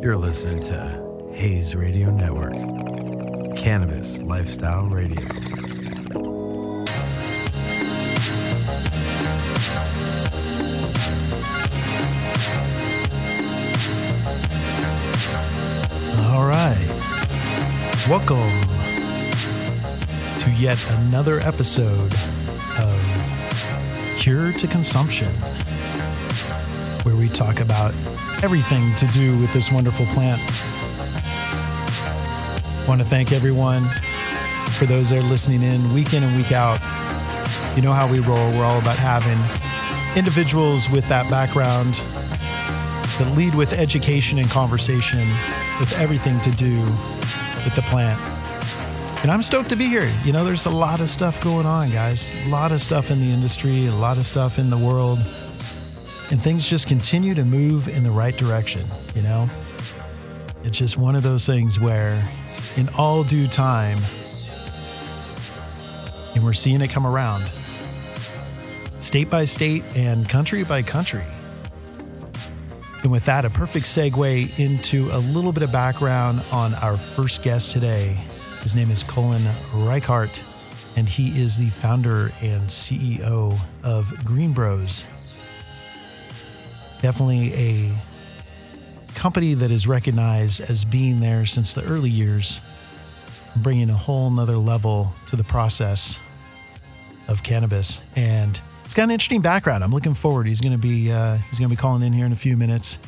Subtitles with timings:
[0.00, 2.52] You're listening to Hayes Radio Network,
[3.56, 5.20] Cannabis Lifestyle Radio.
[16.30, 16.78] All right.
[18.08, 18.38] Welcome
[20.38, 22.14] to yet another episode
[22.78, 25.34] of Cure to Consumption,
[27.02, 27.92] where we talk about
[28.42, 30.40] everything to do with this wonderful plant.
[32.88, 33.84] Want to thank everyone
[34.78, 36.80] for those that are listening in week in and week out.
[37.76, 38.50] You know how we roll.
[38.52, 39.38] We're all about having
[40.16, 41.94] individuals with that background
[43.18, 45.28] that lead with education and conversation
[45.80, 46.76] with everything to do
[47.64, 48.20] with the plant.
[49.22, 50.08] And I'm stoked to be here.
[50.24, 52.30] You know, there's a lot of stuff going on, guys.
[52.46, 55.18] A lot of stuff in the industry, a lot of stuff in the world.
[56.30, 59.48] And things just continue to move in the right direction, you know?
[60.62, 62.22] It's just one of those things where,
[62.76, 63.98] in all due time,
[66.34, 67.50] and we're seeing it come around,
[69.00, 71.24] state by state and country by country.
[73.02, 77.42] And with that, a perfect segue into a little bit of background on our first
[77.42, 78.18] guest today.
[78.62, 80.42] His name is Cullen Raichart,
[80.96, 85.04] and he is the founder and CEO of Greenbroz.
[87.02, 87.92] Definitely a
[89.14, 92.60] company that is recognized as being there since the early years,
[93.56, 96.18] bringing a whole nother level to the process
[97.26, 98.00] of cannabis.
[98.16, 99.84] And he's got an interesting background.
[99.84, 100.46] I'm looking forward.
[100.46, 102.56] He's going to be uh, he's going to be calling in here in a few
[102.56, 102.98] minutes,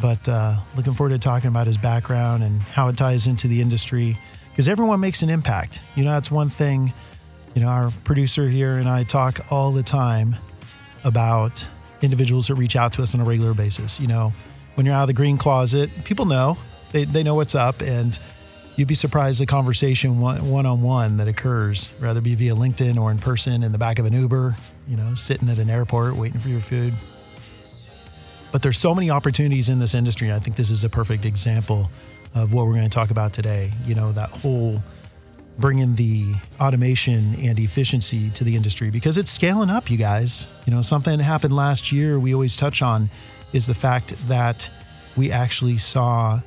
[0.00, 3.60] but uh, looking forward to talking about his background and how it ties into the
[3.60, 4.18] industry
[4.50, 5.82] because everyone makes an impact.
[5.94, 6.92] You know, that's one thing.
[7.54, 10.36] You know, our producer here and I talk all the time
[11.04, 11.68] about
[12.02, 14.00] individuals that reach out to us on a regular basis.
[14.00, 14.32] You know,
[14.74, 16.56] when you're out of the green closet, people know
[16.92, 18.18] they they know what's up and.
[18.76, 23.10] You'd be surprised the conversation one on one that occurs, rather be via LinkedIn or
[23.10, 24.56] in person in the back of an Uber,
[24.88, 26.94] you know, sitting at an airport waiting for your food.
[28.52, 30.28] But there's so many opportunities in this industry.
[30.28, 31.90] And I think this is a perfect example
[32.34, 33.70] of what we're going to talk about today.
[33.84, 34.82] You know, that whole
[35.58, 40.46] bringing the automation and efficiency to the industry because it's scaling up, you guys.
[40.66, 43.08] You know, something happened last year we always touch on
[43.52, 44.70] is the fact that
[45.16, 46.40] we actually saw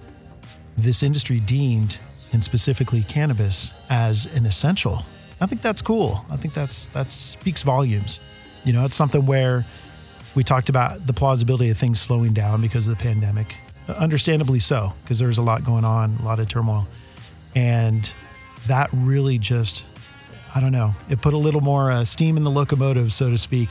[0.78, 2.00] this industry deemed
[2.31, 5.03] and specifically cannabis as an essential.
[5.40, 6.25] I think that's cool.
[6.31, 8.20] I think that's that speaks volumes.
[8.64, 9.66] You know, it's something where
[10.35, 13.56] we talked about the plausibility of things slowing down because of the pandemic.
[13.88, 16.88] Understandably so, because there was a lot going on, a lot of turmoil.
[17.56, 18.12] And
[18.68, 19.84] that really just
[20.56, 23.40] I don't know, it put a little more uh, steam in the locomotive, so to
[23.40, 23.69] speak.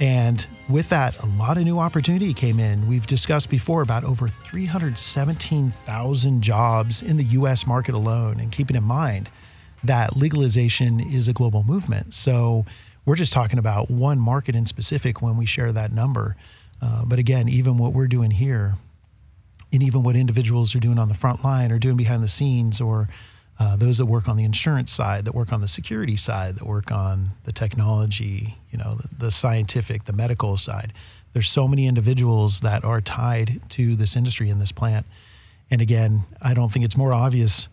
[0.00, 2.86] And with that, a lot of new opportunity came in.
[2.86, 8.38] We've discussed before about over 317,000 jobs in the US market alone.
[8.38, 9.30] And keeping in mind
[9.82, 12.12] that legalization is a global movement.
[12.12, 12.66] So
[13.06, 16.36] we're just talking about one market in specific when we share that number.
[16.82, 18.74] Uh, but again, even what we're doing here,
[19.72, 22.78] and even what individuals are doing on the front line or doing behind the scenes
[22.80, 23.08] or
[23.58, 26.66] uh, those that work on the insurance side, that work on the security side, that
[26.66, 30.92] work on the technology, you know, the, the, scientific, the medical side.
[31.32, 35.06] There's so many individuals that are tied to this industry in this plant.
[35.70, 37.68] And again, I don't think it's more obvious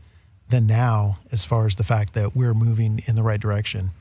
[0.50, 3.92] than now as far as the fact that we're moving in the right direction.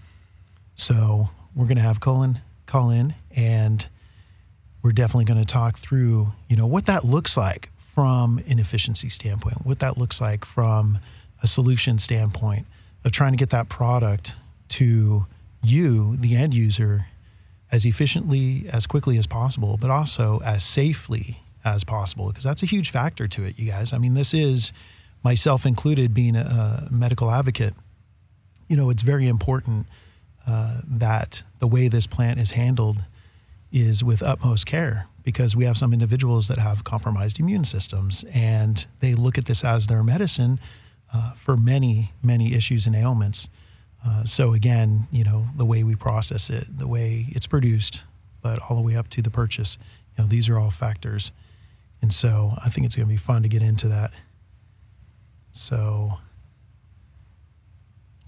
[0.75, 3.87] So we're going to have Cullen call in and
[4.83, 9.09] we're definitely going to talk through, you know, what that looks like from an efficiency
[9.09, 10.99] standpoint, what that looks like from
[11.43, 12.67] a solution standpoint
[13.05, 14.37] of trying to get that product
[14.69, 15.27] to
[15.63, 17.07] you, the end user,
[17.73, 22.67] as efficiently, as quickly as possible, but also as safely as possible, because that's a
[22.67, 23.93] huge factor to it, you guys.
[23.93, 24.73] I mean, this is
[25.23, 27.75] myself included, being a, medical advocate.
[28.69, 29.87] You know, it's very important
[30.47, 33.05] uh, that the way this plant is handled
[33.73, 38.87] is with utmost care because we have some individuals that have compromised immune systems and
[39.01, 40.59] they look at this as their medicine
[41.13, 43.49] uh, for many, many issues and ailments.
[44.07, 48.03] Uh, so again, you know, the way we process it, the way it's produced,
[48.43, 49.77] but all the way up to the purchase,
[50.17, 51.33] you know, these are all factors.
[52.03, 54.13] And so I think it's going to be fun to get into that.
[55.53, 56.19] So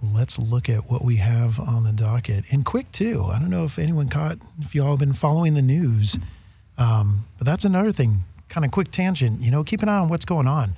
[0.02, 3.24] let's look at what we have on the docket and quick too.
[3.32, 6.18] I don't know if anyone caught, if you all have been following the news,
[6.76, 10.08] um, but that's another thing, kind of quick tangent, you know, keep an eye on
[10.08, 10.74] what's going on.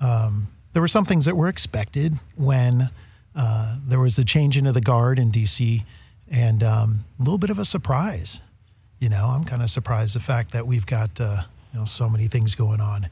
[0.00, 2.88] Um, there were some things that were expected when
[3.34, 5.82] uh, there was a change into the guard in DC
[6.30, 8.40] and um, a little bit of a surprise.
[9.00, 11.42] You know, I'm kind of surprised the fact that we've got, uh,
[11.72, 13.08] you know, so many things going on.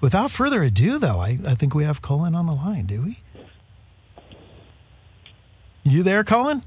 [0.00, 3.18] Without further ado, though, I, I think we have Cullen on the line, do we?
[5.84, 6.64] You there, Cullen?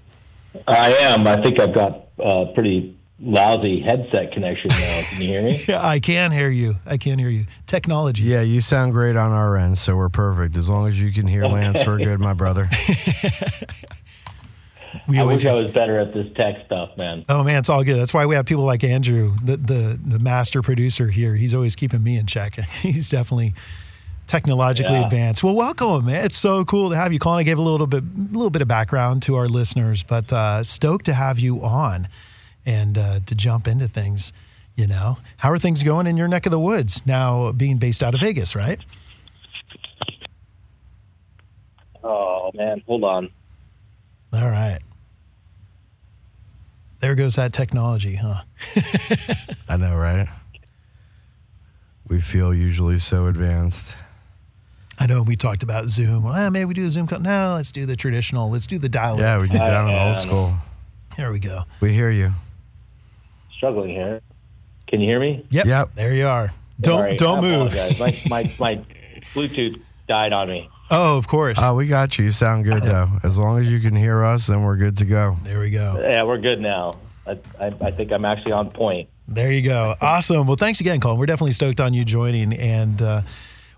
[0.69, 1.27] I am.
[1.27, 5.01] I think I've got a pretty lousy headset connection now.
[5.09, 5.65] Can you hear me?
[5.67, 6.77] Yeah, I can hear you.
[6.85, 7.45] I can hear you.
[7.67, 8.23] Technology.
[8.23, 10.55] Yeah, you sound great on our end, so we're perfect.
[10.55, 12.69] As long as you can hear Lance, we're good, my brother.
[15.07, 17.25] we I always wish I was better at this tech stuff, man.
[17.29, 17.99] Oh man, it's all good.
[17.99, 21.35] That's why we have people like Andrew, the the the master producer here.
[21.35, 22.53] He's always keeping me in check.
[22.81, 23.53] He's definitely
[24.27, 25.05] technologically Yeah.
[25.05, 25.43] advanced.
[25.43, 26.25] Well, welcome, man.
[26.25, 27.19] It's so cool to have you.
[27.19, 30.31] Cullen, I gave a little bit a little bit of background to our listeners, but
[30.33, 32.07] uh, stoked to have you on
[32.69, 34.31] and uh, to jump into things.
[34.75, 38.01] You know, how are things going in your neck of the woods now, being based
[38.01, 38.79] out of Vegas, right?
[42.01, 43.29] Oh man, hold on.
[44.31, 44.79] All right.
[47.01, 48.43] There goes that technology, huh?
[49.67, 50.27] I know, right?
[52.07, 53.95] We feel usually so advanced.
[54.97, 56.23] I know we talked about Zoom.
[56.23, 57.19] Well, maybe we do a Zoom call.
[57.19, 58.49] No, let's do the traditional.
[58.49, 59.17] Let's do the dial.
[59.17, 60.53] Yeah, we get I down in old school.
[61.17, 61.63] There we go.
[61.81, 62.31] We hear you.
[63.59, 64.21] Struggling here.
[64.87, 65.45] Can you hear me?
[65.49, 65.65] Yep.
[65.65, 65.89] Yep.
[65.95, 66.53] There you are.
[66.79, 67.73] Don't Sorry, don't I move.
[67.73, 67.99] apologize.
[68.29, 68.85] My, my my
[69.33, 70.69] Bluetooth died on me.
[70.89, 71.57] Oh, of course.
[71.61, 72.23] Oh, we got you.
[72.23, 73.09] You sound good though.
[73.21, 75.35] As long as you can hear us, then we're good to go.
[75.43, 75.99] there we go.
[76.09, 76.95] Yeah, we're good now.
[77.27, 79.09] I, I, I think I'm actually on point.
[79.27, 79.93] There you go.
[79.99, 80.47] Awesome.
[80.47, 81.19] Well, thanks again, Cullen.
[81.19, 83.21] We're definitely stoked on you joining and uh,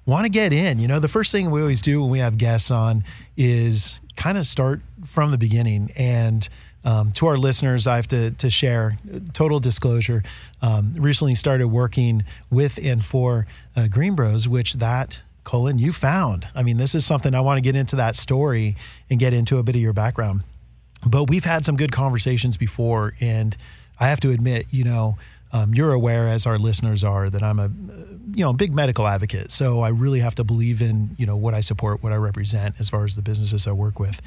[0.05, 0.77] want to get in.
[0.79, 3.03] You know, the first thing we always do when we have guests on
[3.35, 5.91] is kind of start from the beginning.
[5.97, 6.47] And
[6.83, 8.97] um, to our listeners, I have to, to share
[9.33, 10.23] total disclosure.
[10.61, 16.47] Um, recently started working with and for uh, Greenbroz, which that Cullen, you found.
[16.53, 18.75] I mean, this is something I want to get into that story
[19.09, 20.43] and get into a bit of your background.
[21.05, 23.57] But we've had some good conversations before, and
[23.99, 25.17] I have to admit, you know,
[25.51, 27.69] um, you're aware, as our listeners are, that I'm a, uh,
[28.33, 29.51] you know, big medical advocate.
[29.51, 32.75] So I really have to believe in, you know, what I support, what I represent,
[32.79, 34.21] as far as the businesses I work with,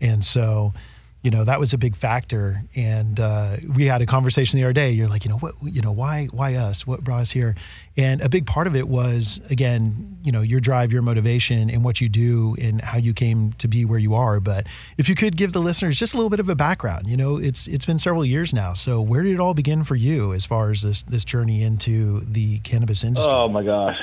[0.00, 0.72] and so.
[1.22, 4.72] You know that was a big factor, and uh, we had a conversation the other
[4.72, 4.90] day.
[4.90, 6.86] You're like, you know, what, you know, why, why us?
[6.86, 7.56] What brought us here?
[7.96, 11.84] And a big part of it was, again, you know, your drive, your motivation, and
[11.84, 14.38] what you do, and how you came to be where you are.
[14.38, 14.66] But
[14.96, 17.36] if you could give the listeners just a little bit of a background, you know,
[17.36, 18.74] it's it's been several years now.
[18.74, 22.20] So where did it all begin for you, as far as this this journey into
[22.20, 23.32] the cannabis industry?
[23.34, 23.96] Oh my gosh.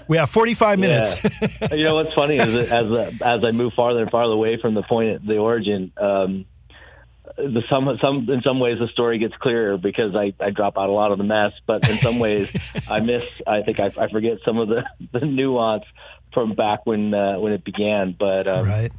[0.08, 1.16] we have 45 minutes.
[1.22, 1.74] Yeah.
[1.74, 4.74] you know what's funny is that as as I move farther and farther away from
[4.74, 6.46] the point, the origin, um,
[7.36, 10.88] the some some in some ways the story gets clearer because I, I drop out
[10.88, 12.50] a lot of the mess, but in some ways
[12.88, 13.24] I miss.
[13.46, 15.84] I think I, I forget some of the, the nuance
[16.32, 18.14] from back when uh, when it began.
[18.18, 18.92] But um, right.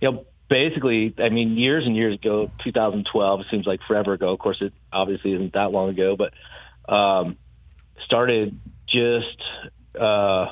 [0.00, 4.32] you know, basically, I mean, years and years ago, 2012 seems like forever ago.
[4.32, 7.36] Of course, it obviously isn't that long ago, but um,
[8.04, 8.58] started
[8.88, 9.42] just
[9.98, 10.46] uh,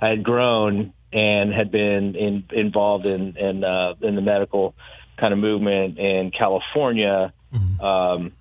[0.00, 4.74] I had grown and had been in, involved in in, uh, in the medical
[5.16, 7.32] kind of movement in California.
[7.80, 8.32] Um,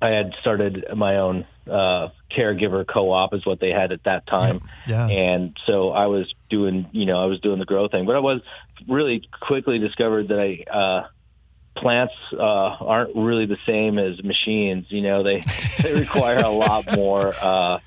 [0.00, 4.60] I had started my own uh, caregiver co-op, is what they had at that time,
[4.86, 5.06] Yeah.
[5.08, 8.20] and so I was doing, you know, I was doing the grow thing, but I
[8.20, 8.40] was
[8.88, 10.70] really quickly discovered that I.
[10.70, 11.06] Uh,
[11.74, 14.84] plants uh, aren't really the same as machines.
[14.90, 15.40] You know, they
[15.82, 17.78] they require a lot more, uh,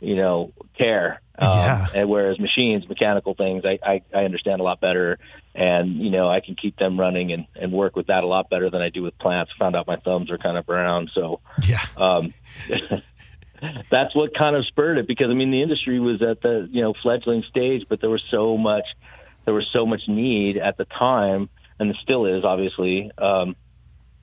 [0.00, 1.20] you know, care.
[1.38, 1.86] Um, Yeah.
[1.94, 5.18] And whereas machines, mechanical things, I, I I understand a lot better,
[5.54, 8.50] and you know, I can keep them running and and work with that a lot
[8.50, 9.50] better than I do with plants.
[9.58, 11.80] Found out my thumbs are kind of brown, so Yeah.
[11.96, 12.34] um,
[13.90, 16.82] that's what kind of spurred it because I mean the industry was at the you
[16.82, 18.84] know fledgling stage, but there was so much
[19.44, 21.48] there was so much need at the time,
[21.78, 23.56] and there still is obviously um,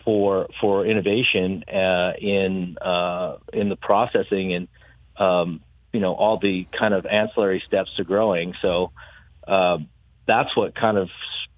[0.04, 4.68] for for innovation uh, in uh, in the processing and
[5.18, 5.62] um,
[5.93, 8.53] you know all the kind of ancillary steps to growing.
[8.62, 8.91] So
[9.48, 9.79] uh,
[10.27, 11.10] that's what kind of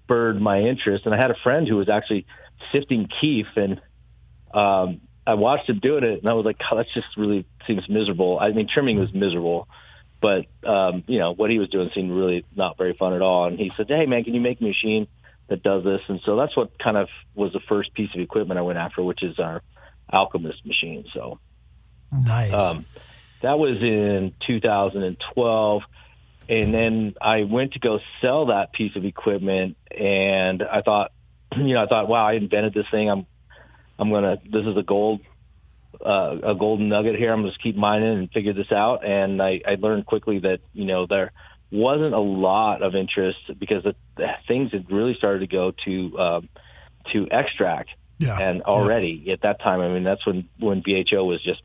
[0.04, 1.06] spurred my interest.
[1.06, 2.26] And I had a friend who was actually
[2.72, 3.80] sifting kief, and
[4.54, 7.88] um, I watched him doing it, and I was like, God, that just really seems
[7.88, 8.38] miserable.
[8.40, 9.68] I mean, trimming was miserable.
[10.22, 13.46] But um, you know what he was doing seemed really not very fun at all.
[13.46, 15.08] And he said, "Hey man, can you make a machine
[15.48, 18.56] that does this?" And so that's what kind of was the first piece of equipment
[18.56, 19.62] I went after, which is our
[20.12, 21.06] Alchemist machine.
[21.12, 21.40] So
[22.12, 22.52] nice.
[22.52, 22.86] Um,
[23.42, 25.82] that was in 2012
[26.48, 31.12] and then I went to go sell that piece of equipment, and I thought,
[31.56, 33.08] you know, I thought, wow, I invented this thing.
[33.08, 33.26] I'm,
[33.98, 34.36] I'm gonna.
[34.44, 35.20] This is a gold,
[36.04, 37.32] uh, a golden nugget here.
[37.32, 39.04] I'm gonna just keep mining and figure this out.
[39.06, 41.32] And I, I learned quickly that you know there
[41.70, 46.18] wasn't a lot of interest because the, the things had really started to go to
[46.18, 46.48] um,
[47.12, 47.90] to extract.
[48.18, 48.38] Yeah.
[48.38, 49.32] And already yeah.
[49.34, 51.62] at that time, I mean, that's when when BHO was just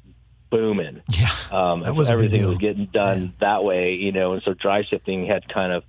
[0.49, 1.01] booming.
[1.09, 3.29] Yeah, um, that was everything was getting done yeah.
[3.39, 5.83] that way, you know, and so dry sifting had kind of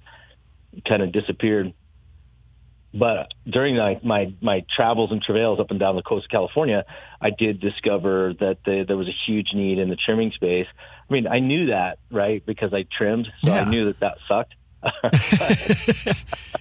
[0.88, 1.72] kind of disappeared.
[2.94, 6.84] But during my, my my travels and travails up and down the coast of California,
[7.20, 10.66] I did discover that the, there was a huge need in the trimming space.
[11.08, 13.62] I mean, I knew that right because I trimmed, so yeah.
[13.62, 14.54] I knew that that sucked.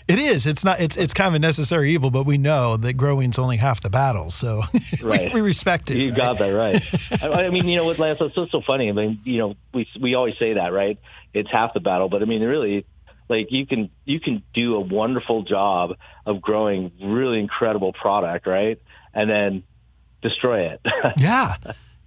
[0.08, 0.48] it is.
[0.48, 0.80] It's not.
[0.80, 3.90] It's it's kind of a necessary evil, but we know that growing's only half the
[3.90, 4.32] battle.
[4.32, 4.64] So
[5.02, 5.34] right.
[5.34, 5.98] we, we, respect it.
[5.98, 6.18] You right?
[6.18, 6.82] got that right.
[7.24, 8.20] I, I, mean, you know what, Lance?
[8.20, 8.90] It's so, so funny.
[8.90, 10.98] I mean, you know, we we always say that, right?
[11.34, 12.86] It's half the battle, but I mean, really,
[13.30, 15.92] like you can you can do a wonderful job
[16.26, 18.82] of growing really incredible product, right?
[19.14, 19.64] And then
[20.24, 20.82] destroy it.
[21.18, 21.56] yeah.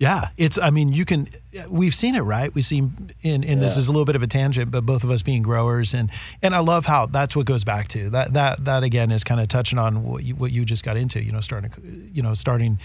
[0.00, 0.56] Yeah, it's.
[0.56, 1.28] I mean, you can.
[1.68, 2.52] We've seen it, right?
[2.54, 3.54] We've seen, and, and yeah.
[3.56, 6.10] this is a little bit of a tangent, but both of us being growers, and
[6.40, 8.32] and I love how that's what goes back to that.
[8.32, 11.22] That that again is kind of touching on what you, what you just got into.
[11.22, 12.78] You know, starting, you know, starting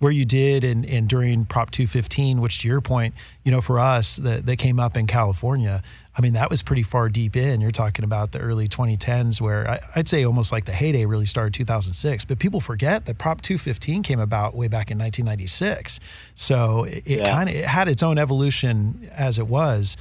[0.00, 3.14] where you did and, and during Prop 215, which to your point,
[3.44, 5.82] you know, for us that, that came up in California,
[6.16, 7.60] I mean, that was pretty far deep in.
[7.60, 11.26] You're talking about the early 2010s, where I, would say almost like the heyday really
[11.26, 12.24] started 2006.
[12.24, 16.00] But people forget that Prop 215 came about way back in 1996.
[16.34, 17.30] So it, it yeah.
[17.30, 19.96] kind of it had its own evolution as it was.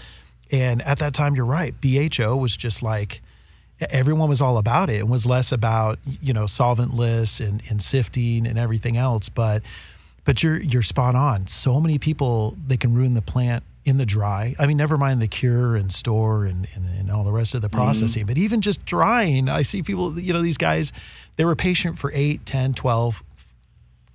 [0.51, 1.75] And at that time, you're right.
[1.79, 3.22] BHO was just like
[3.81, 8.45] everyone was all about it and was less about you know solventless and, and sifting
[8.45, 9.62] and everything else but
[10.25, 14.05] but you're you're spot on so many people they can ruin the plant in the
[14.05, 17.55] dry i mean never mind the cure and store and, and, and all the rest
[17.55, 17.77] of the mm-hmm.
[17.77, 18.27] processing mm-hmm.
[18.27, 20.91] but even just drying i see people you know these guys
[21.38, 23.24] they were patient for 8 10 12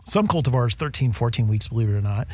[0.04, 2.28] some cultivars 13 14 weeks believe it or not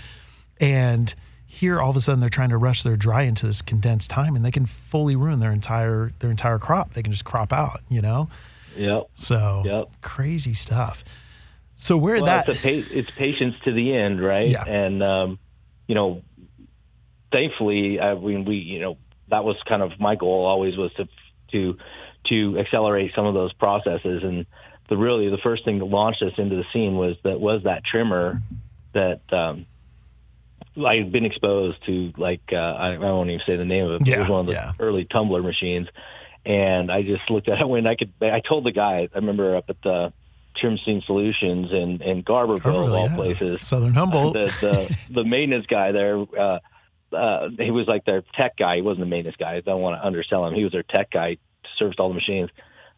[0.61, 1.15] and
[1.51, 4.37] here all of a sudden they're trying to rush their dry into this condensed time
[4.37, 6.95] and they can fully ruin their entire their entire crop.
[6.95, 8.29] They can just crop out you know?
[8.77, 9.11] Yep.
[9.17, 9.89] So yep.
[10.01, 11.03] crazy stuff.
[11.75, 14.49] So where well, that it's, pa- it's, patience to the end right?
[14.49, 14.65] Yeah.
[14.65, 15.39] and um,
[15.89, 16.23] you know
[17.33, 18.97] thankfully I mean we you know
[19.29, 21.09] that was kind of my goal always was to
[21.53, 21.77] to
[22.29, 24.23] to accelerate some of those processes.
[24.23, 24.47] And
[24.89, 27.83] the really the first thing that launched us into the scene was that was that
[27.85, 28.41] trimmer
[28.93, 29.67] that um,
[30.77, 33.99] I've been exposed to like uh, I, I won't even say the name of it.
[34.01, 34.73] But yeah, it was one of the yeah.
[34.79, 35.89] early tumbler machines,
[36.45, 38.13] and I just looked at it when I could.
[38.21, 39.09] I told the guy.
[39.13, 40.13] I remember up at the
[40.57, 43.17] Trim Scene Solutions and in Garberville, Garberville of all yeah.
[43.17, 44.35] places, Southern Humboldt.
[44.35, 46.19] The the, the maintenance guy there.
[46.19, 46.59] Uh,
[47.13, 48.77] uh, he was like their tech guy.
[48.77, 49.57] He wasn't the maintenance guy.
[49.57, 50.55] I don't want to undersell him.
[50.55, 51.39] He was their tech guy,
[51.77, 52.51] serviced all the machines.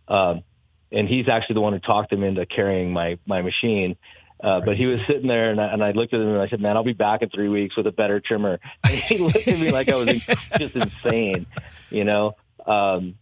[0.06, 0.42] Um,
[0.90, 3.96] and he's actually the one who talked him into carrying my my machine.
[4.42, 6.48] Uh, but he was sitting there, and I, and I looked at him and I
[6.48, 9.46] said, "Man, I'll be back in three weeks with a better trimmer." And he looked
[9.46, 10.26] at me like I was
[10.58, 11.46] just insane,
[11.90, 12.34] you know.
[12.66, 13.14] Um,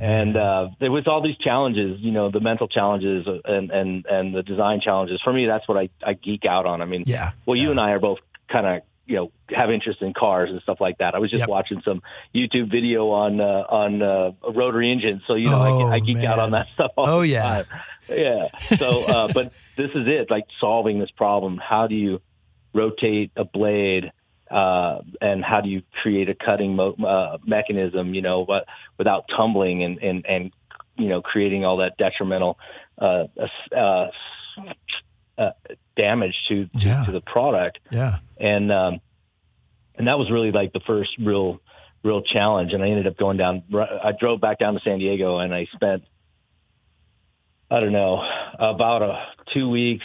[0.00, 4.34] and uh, there was all these challenges, you know, the mental challenges and and and
[4.34, 5.20] the design challenges.
[5.22, 6.82] For me, that's what I I geek out on.
[6.82, 7.32] I mean, yeah.
[7.46, 7.62] Well, yeah.
[7.62, 8.18] you and I are both
[8.50, 11.14] kind of you know have interest in cars and stuff like that.
[11.14, 11.48] I was just yep.
[11.48, 12.02] watching some
[12.34, 16.16] YouTube video on uh, on uh, rotary engines, so you know oh, I, I, geek
[16.16, 16.26] man.
[16.26, 16.92] out on that stuff.
[16.96, 17.64] oh yeah,
[18.08, 18.48] yeah.
[18.76, 21.58] So, uh, but this is it, like solving this problem.
[21.58, 22.20] How do you
[22.72, 24.12] rotate a blade?
[24.50, 28.66] Uh, and how do you create a cutting mo- uh, mechanism, you know, but
[28.98, 30.52] without tumbling and, and, and,
[30.98, 32.58] you know, creating all that detrimental,
[32.98, 33.24] uh,
[33.74, 34.08] uh,
[35.38, 35.50] uh,
[35.96, 37.04] damage to, to, yeah.
[37.04, 37.78] to, the product.
[37.90, 38.18] Yeah.
[38.38, 39.00] And, um,
[39.96, 41.60] and that was really like the first real,
[42.02, 42.72] real challenge.
[42.72, 45.66] And I ended up going down, I drove back down to San Diego and I
[45.74, 46.04] spent
[47.72, 48.22] I don't know,
[48.58, 50.04] about a two weeks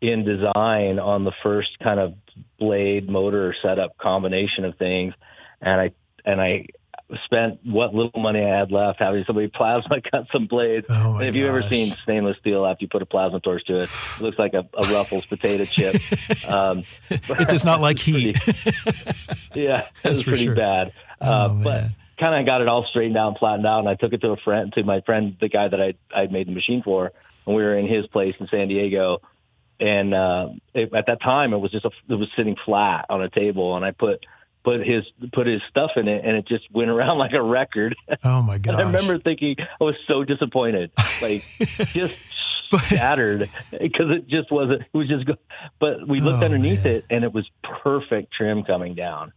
[0.00, 2.14] in design on the first kind of
[2.56, 5.12] blade motor setup combination of things,
[5.60, 5.90] and I
[6.24, 6.66] and I
[7.24, 10.86] spent what little money I had left having somebody plasma cut some blades.
[10.90, 13.74] Oh and if you've ever seen stainless steel after you put a plasma torch to
[13.82, 15.96] it, it looks like a, a Ruffles potato chip.
[16.48, 18.36] Um, It does not like heat.
[19.54, 20.54] yeah, it That's was pretty sure.
[20.54, 20.92] bad.
[21.20, 21.84] Oh, uh, but
[22.18, 23.80] kind of got it all straightened out and flattened out.
[23.80, 26.26] And I took it to a friend, to my friend, the guy that I I
[26.26, 27.12] made the machine for,
[27.46, 29.20] and we were in his place in San Diego.
[29.80, 33.22] And uh, it, at that time, it was just a, it was sitting flat on
[33.22, 34.24] a table, and I put
[34.68, 37.94] put his put his stuff in it, and it just went around like a record.
[38.24, 38.74] Oh my god!
[38.76, 40.90] I remember thinking I was so disappointed,
[41.22, 41.44] like
[41.92, 42.14] just
[42.88, 44.82] shattered because it just wasn't.
[44.82, 45.24] It was just.
[45.80, 46.94] But we looked Oh, underneath man.
[46.96, 47.48] it, and it was
[47.82, 49.32] perfect trim coming down.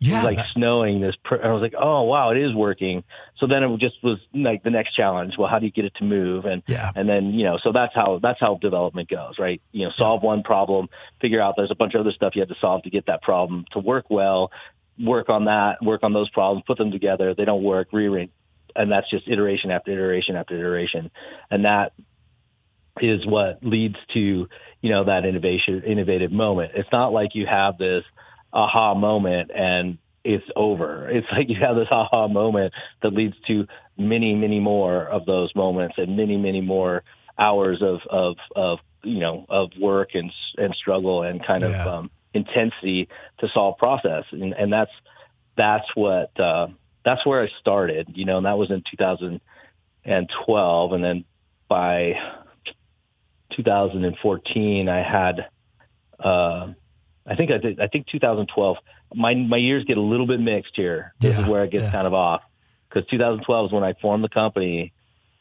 [0.00, 1.02] It yeah, was like snowing.
[1.02, 3.04] This, per- and I was like, oh wow, it is working.
[3.38, 5.34] So then it just was like the next challenge.
[5.38, 6.46] Well, how do you get it to move?
[6.46, 6.90] And Yeah.
[6.96, 9.60] and then you know, so that's how that's how development goes, right?
[9.72, 10.88] You know, solve one problem,
[11.20, 13.20] figure out there's a bunch of other stuff you have to solve to get that
[13.22, 14.50] problem to work well.
[14.98, 17.34] Work on that, work on those problems, put them together.
[17.34, 18.30] They don't work, rearrange,
[18.74, 21.10] and that's just iteration after iteration after iteration,
[21.50, 21.92] and that
[23.00, 24.46] is what leads to
[24.82, 26.72] you know that innovation innovative moment.
[26.74, 28.04] It's not like you have this
[28.52, 31.08] aha moment and it's over.
[31.10, 33.66] It's like you have this aha moment that leads to
[33.96, 37.02] many, many more of those moments and many, many more
[37.38, 41.82] hours of of of you know of work and and struggle and kind Yeah.
[41.82, 44.90] of um, intensity to solve process and and that's
[45.56, 46.66] that's what uh,
[47.04, 48.08] that's where I started.
[48.14, 51.24] You know, and that was in 2012, and then
[51.68, 52.14] by
[53.56, 55.48] 2014, I had.
[56.18, 56.72] Uh,
[57.26, 57.80] I think I did.
[57.80, 58.76] I think 2012.
[59.14, 61.12] My my years get a little bit mixed here.
[61.20, 61.92] This Yeah, is where it gets yeah.
[61.92, 62.42] kind of off
[62.88, 64.92] because 2012 is when I formed the company,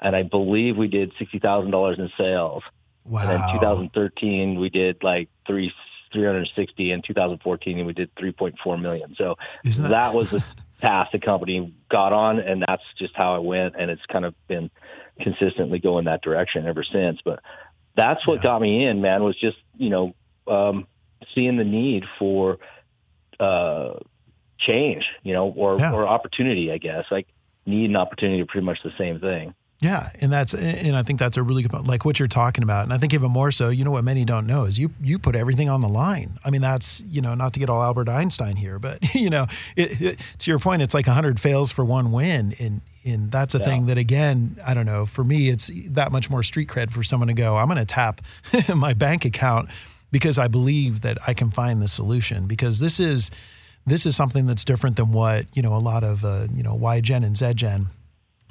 [0.01, 2.63] and I believe we did sixty thousand dollars in sales.
[3.05, 3.21] wow.
[3.21, 5.71] And then 2013 we did like three
[6.11, 6.91] 360.
[6.91, 9.13] In 2014 we did 3.4 million.
[9.15, 10.43] So that- that was the
[10.81, 13.75] path the company got on, and that's just how it went.
[13.77, 14.71] And it's kind of been
[15.21, 17.19] consistently going that direction ever since.
[17.23, 17.41] But
[17.95, 18.43] that's what Yeah.
[18.43, 19.23] got me in, man.
[19.23, 20.15] Was just you know
[20.47, 20.87] um,
[21.35, 22.57] seeing the need for
[23.39, 23.93] uh,
[24.59, 25.93] change, you know, or Yeah.
[25.93, 27.05] or opportunity, I guess.
[27.11, 27.27] Like
[27.65, 29.53] need and opportunity are pretty much the same thing.
[29.81, 32.65] Yeah, and that's and I think that's a really good point, like what you're talking
[32.65, 33.69] about, and I think even more so.
[33.69, 36.37] You know what many don't know is you you put everything on the line.
[36.43, 39.47] I mean, that's you know not to get all Albert Einstein here, but you know
[39.77, 43.55] it, it, to your point, it's like hundred fails for one win, and and that's
[43.55, 45.05] a thing that again I don't know.
[45.05, 47.55] For me, it's that much more street cred for someone to go.
[47.55, 48.19] I'm going to tap
[48.75, 49.69] my bank account
[50.11, 52.45] because I believe that I can find the solution.
[52.47, 53.31] Because this is
[53.85, 56.75] this is something that's different than what you know a lot of uh, you know
[56.75, 57.87] Y Gen and Z Gen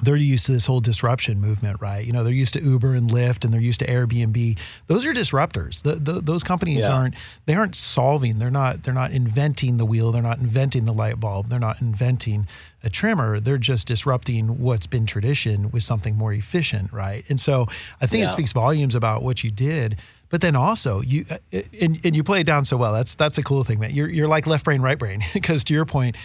[0.03, 2.05] they're used to this whole disruption movement, right?
[2.07, 4.57] You know, they're used to Uber and Lyft, and they're used to Airbnb.
[4.87, 5.83] Those are disruptors.
[5.83, 6.95] The, the, those companies Yeah.
[6.95, 7.15] aren't.
[7.47, 8.39] They aren't solving.
[8.39, 8.85] They're not.
[8.85, 10.13] They're not inventing the wheel.
[10.13, 11.49] They're not inventing the light bulb.
[11.49, 12.47] They're not inventing
[12.85, 13.41] a trimmer.
[13.41, 17.25] They're just disrupting what's been tradition with something more efficient, right?
[17.29, 17.67] And so
[18.01, 19.97] I think it speaks volumes about what you did.
[20.31, 21.39] But then also you uh,
[21.81, 22.93] and, and you play it down so well.
[22.93, 23.91] That's that's a cool thing, man.
[23.93, 25.25] You're you're like left brain, right brain.
[25.33, 26.17] Because to your point,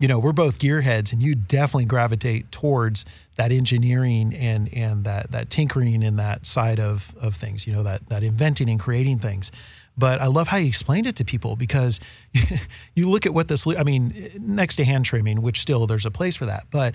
[0.00, 3.04] you know, we're both gearheads and you definitely gravitate towards
[3.36, 7.82] that engineering and and that that tinkering and that side of of things, you know,
[7.82, 9.52] that that inventing and creating things.
[9.98, 12.00] But I love how you explained it to people because
[12.94, 16.10] you look at what this I mean, next to hand trimming, which still there's a
[16.10, 16.94] place for that, but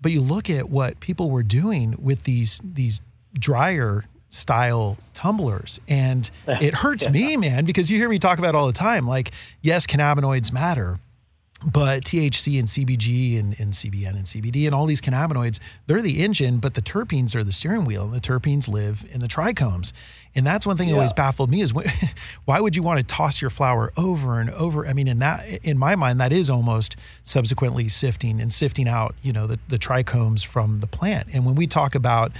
[0.00, 3.02] but you look at what people were doing with these these
[3.38, 8.54] dryer style tumblers and it hurts me man because you hear me talk about it
[8.54, 9.30] all the time like
[9.62, 10.98] yes cannabinoids matter
[11.64, 16.22] but THC and CBG and, and CBN and CBD and all these cannabinoids, they're the
[16.22, 19.92] engine, but the terpenes are the steering wheel, and the terpenes live in the trichomes.
[20.36, 21.88] And that's one thing that always baffled me is wh-
[22.44, 24.86] why would you want to toss your flower over and over?
[24.86, 29.16] I mean, in that, in my mind, that is almost subsequently sifting and sifting out,
[29.22, 31.26] you know, the, the trichomes from the plant.
[31.32, 32.30] And when we talk about,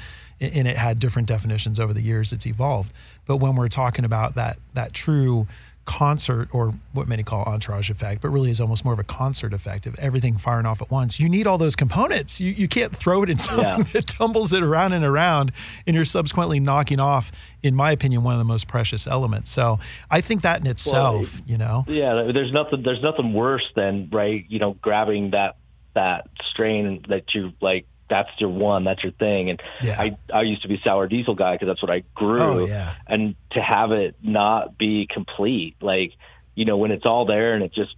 [0.40, 2.92] and it had different definitions over the years, it's evolved.
[3.26, 5.48] But when we're talking about that that true
[5.88, 9.54] concert or what many call entourage effect, but really is almost more of a concert
[9.54, 11.18] effect of everything firing off at once.
[11.18, 12.38] You need all those components.
[12.38, 13.82] You, you can't throw it in something Yeah.
[13.94, 15.50] that tumbles it around and around,
[15.86, 19.50] and you're subsequently knocking off, in my opinion, one of the most precious elements.
[19.50, 24.10] So I think that in itself, you know, Yeah, there's nothing there's nothing worse than
[24.12, 25.56] right, you know, grabbing that
[25.94, 29.50] that strain that you like that's your one, that's your thing.
[29.50, 30.00] And Yeah.
[30.00, 32.40] I I used to be sour diesel guy because that's what I grew.
[32.40, 32.94] Oh, yeah.
[33.06, 36.12] And to have it not be complete, like
[36.54, 37.94] you know, when it's all there and it just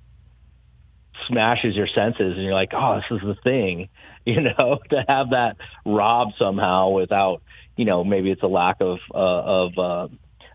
[1.29, 3.89] smashes your senses, and you're like, oh, this is the thing,
[4.25, 7.43] you know, to have that robbed somehow without,
[7.77, 10.09] you know, maybe it's a lack of uh, of uh,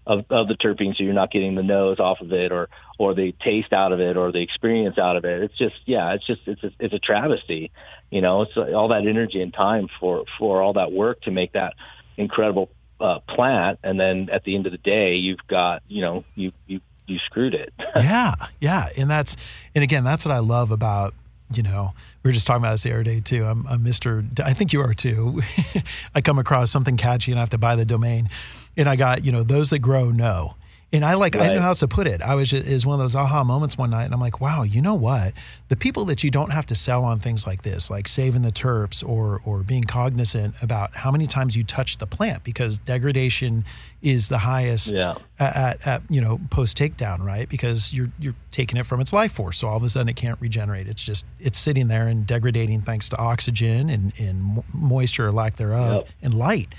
[0.07, 3.13] of, of the terpenes, so you're not getting the nose off of it, or or
[3.13, 5.43] the taste out of it, or the experience out of it.
[5.43, 7.71] It's just yeah, it's just it's a, it's a travesty,
[8.09, 8.43] you know.
[8.43, 11.73] It's all that energy and time for for all that work to make that
[12.17, 16.23] incredible uh, plant, and then at the end of the day, you've got you know
[16.35, 17.73] you you you screwed it.
[17.97, 19.35] yeah, yeah, and that's
[19.73, 21.13] and again, that's what I love about
[21.51, 21.93] you know
[22.25, 23.45] we were just talking about this the other day too.
[23.45, 24.27] I'm, I'm Mr.
[24.39, 25.43] I think you are too.
[26.15, 28.29] I come across something catchy and I have to buy the domain,
[28.75, 30.55] and I got you know those that grow know
[30.95, 31.51] and I like, right.
[31.51, 32.21] I know how else to put it.
[32.21, 34.63] I was just, is one of those aha moments one night, and I'm like, wow,
[34.63, 35.33] you know what?
[35.69, 38.51] The people that you don't have to sell on things like this, like saving the
[38.51, 43.65] terps or or being cognizant about how many times you touch the plant, because degradation
[44.01, 45.15] is the highest yeah.
[45.39, 47.49] at, at, at, you know post takedown, right?
[47.49, 50.15] Because you're you're taking it from its life force, so all of a sudden it
[50.15, 50.87] can't regenerate.
[50.87, 55.55] It's just it's sitting there and degrading thanks to oxygen and, and moisture or lack
[55.57, 56.09] thereof yep.
[56.21, 56.73] and light.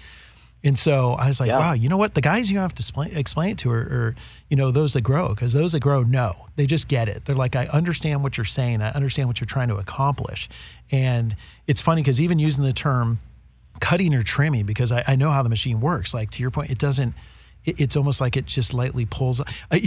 [0.66, 1.60] And so I was like, yeah.
[1.60, 2.14] wow, you know what?
[2.14, 4.14] The guys you have to explain, explain it to are, are,
[4.50, 6.46] you know, those that grow, because those that grow know.
[6.56, 7.24] They just get it.
[7.24, 8.82] They're like, I understand what you're saying.
[8.82, 10.48] I understand what you're trying to accomplish.
[10.90, 11.36] And
[11.68, 13.20] it's funny because even using the term
[13.78, 16.70] cutting or trimming, because I, I know how the machine works, like to your point,
[16.70, 17.14] it doesn't,
[17.64, 19.40] it's almost like it just lightly pulls.
[19.70, 19.78] Uh,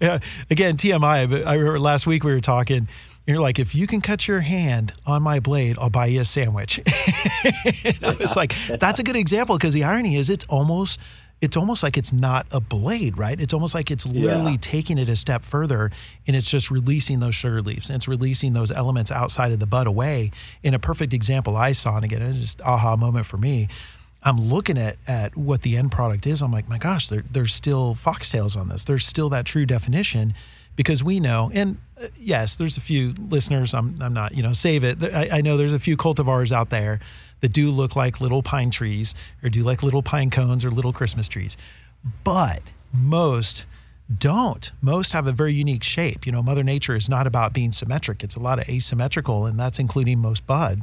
[0.00, 0.18] yeah,
[0.50, 2.88] again, TMI, but I remember last week we were talking
[3.26, 6.24] you're like, if you can cut your hand on my blade, I'll buy you a
[6.24, 6.80] sandwich.
[6.86, 11.00] I was like, that's a good example because the irony is it's almost
[11.40, 13.38] it's almost like it's not a blade, right?
[13.38, 14.58] It's almost like it's literally yeah.
[14.60, 15.90] taking it a step further
[16.26, 19.66] and it's just releasing those sugar leaves and it's releasing those elements outside of the
[19.66, 20.30] bud away.
[20.62, 23.68] In a perfect example I saw, and again, it's just aha moment for me.
[24.22, 26.40] I'm looking at at what the end product is.
[26.40, 28.84] I'm like, my gosh, there, there's still foxtails on this.
[28.84, 30.32] There's still that true definition
[30.76, 33.74] because we know, and uh, yes, there's a few listeners.
[33.74, 35.02] I'm, I'm not, you know, save it.
[35.02, 37.00] I, I, know there's a few cultivars out there
[37.40, 40.92] that do look like little pine trees or do like little pine cones or little
[40.92, 41.56] Christmas trees,
[42.24, 43.66] but most
[44.18, 44.70] don't.
[44.82, 46.26] Most have a very unique shape.
[46.26, 48.22] You know, Mother Nature is not about being symmetric.
[48.22, 50.82] It's a lot of asymmetrical, and that's including most bud.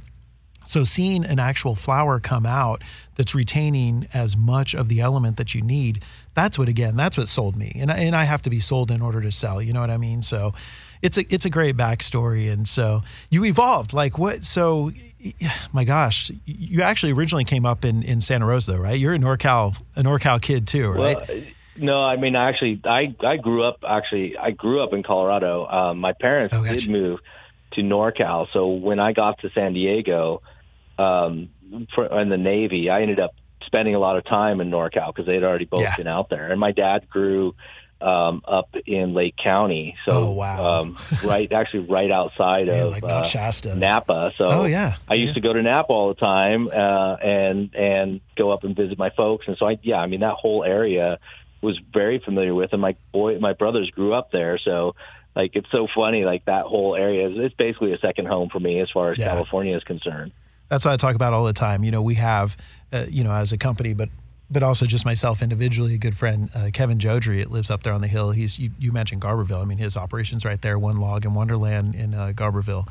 [0.63, 2.84] So seeing an actual flower come out
[3.15, 7.27] that's retaining as much of the element that you need, that's what again, that's what
[7.27, 7.75] sold me.
[7.79, 9.89] And I, and I have to be sold in order to sell, you know what
[9.89, 10.21] I mean?
[10.21, 10.53] So
[11.01, 14.91] it's a it's a great backstory and so you evolved like what so
[15.73, 18.99] my gosh, you actually originally came up in in Santa Rosa, right?
[18.99, 21.17] You're a NorCal a NorCal kid too, right?
[21.27, 21.41] Well,
[21.77, 25.65] no, I mean actually I I grew up actually I grew up in Colorado.
[25.67, 27.19] Um, my parents oh, did move
[27.73, 28.47] to NorCal.
[28.53, 30.41] So when I got to San Diego,
[30.97, 31.49] um,
[31.95, 33.33] for, in the Navy, I ended up
[33.71, 35.95] spending a lot of time in NorCal because they had already both yeah.
[35.95, 36.51] been out there.
[36.51, 37.55] And my dad grew
[38.01, 40.81] um, up in Lake County, so oh, wow.
[40.81, 43.75] um, right, actually right outside yeah, of like uh, Shasta.
[43.75, 44.34] Napa.
[44.38, 45.34] So oh yeah, I used yeah.
[45.36, 49.12] to go to Napa all the time uh, and and go up and visit my
[49.12, 49.47] folks.
[49.47, 51.19] And so I yeah, I mean that whole area
[51.62, 54.95] was very familiar with, and my boy, my brothers grew up there, so
[55.36, 58.60] like it's so funny like that whole area is it's basically a second home for
[58.60, 59.27] me as far as yeah.
[59.27, 60.34] California is concerned
[60.71, 61.84] that's what I talk about all the time.
[61.84, 62.55] You know, we have,
[62.91, 64.10] uh, you know, as a company, but
[64.51, 67.93] but also just myself individually, a good friend, uh, Kevin Jodrey, it lives up there
[67.93, 68.32] on the hill.
[68.32, 69.62] He's you, you, mentioned Garberville.
[69.62, 72.86] I mean, his operations right there, one log in Wonderland in uh, Garberville.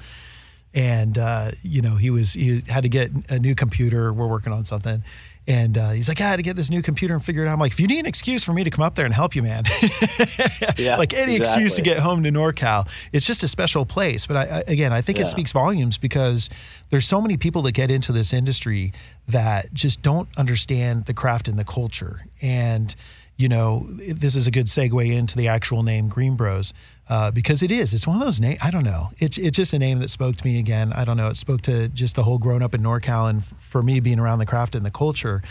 [0.72, 4.12] And uh, you know, he was he had to get a new computer.
[4.12, 5.02] We're working on something,
[5.50, 7.54] and uh, he's like, I had to get this new computer and figure it out.
[7.54, 9.34] I'm like, if you need an excuse for me to come up there and help
[9.34, 9.64] you, man,
[10.76, 11.64] yeah, like any exactly.
[11.64, 14.26] excuse to get home to NorCal, it's just a special place.
[14.26, 15.24] But I, I, again, I think yeah.
[15.24, 16.50] it speaks volumes because
[16.90, 18.92] there's so many people that get into this industry
[19.26, 22.26] that just don't understand the craft and the culture.
[22.40, 22.94] And
[23.40, 26.74] you know, this is a good segue into the actual name Greenbroz.
[27.10, 27.92] Uh, because it is.
[27.92, 28.60] It's one of those names.
[28.62, 29.08] I don't know.
[29.18, 30.92] It's it's just a name that spoke to me again.
[30.92, 31.26] I don't know.
[31.26, 34.20] It spoke to just the whole grown up in NorCal and f- for me being
[34.20, 35.42] around the craft and the culture.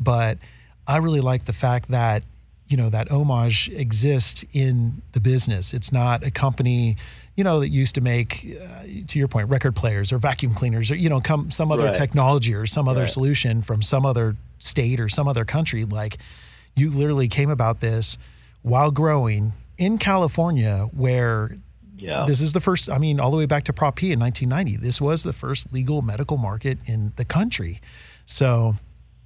[0.00, 0.38] But
[0.86, 2.22] I really like the fact that
[2.66, 5.74] you know that homage exists in the business.
[5.74, 6.96] It's not a company
[7.36, 10.90] you know that used to make uh, to your point record players or vacuum cleaners
[10.90, 11.94] or you know come some other right.
[11.94, 13.10] technology or some other right.
[13.10, 16.18] solution from some other state or some other country like
[16.74, 18.16] you literally came about this
[18.62, 21.56] while growing in California, where
[21.96, 22.24] yeah.
[22.26, 24.84] this is the first, I mean, all the way back to Prop P in 1990,
[24.84, 27.80] this was the first legal medical market in the country.
[28.26, 28.76] So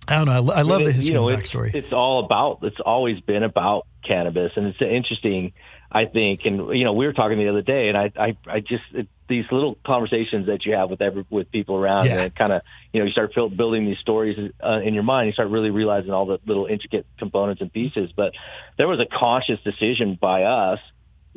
[0.09, 0.53] I don't know.
[0.53, 1.69] I, I love the history you know, backstory.
[1.69, 4.53] It's, it's all about, it's always been about cannabis.
[4.57, 5.53] And it's interesting,
[5.97, 8.61] I think, and, you know, we were talking the other day, and I, I, I
[8.61, 12.21] just, it, these little conversations that you have with every with people around, yeah.
[12.21, 12.61] and kind of
[12.93, 15.27] you know you start building these stories uh, in your mind.
[15.27, 18.11] You start really realizing all the little intricate components and pieces.
[18.15, 18.35] But
[18.77, 20.81] there was a conscious decision by us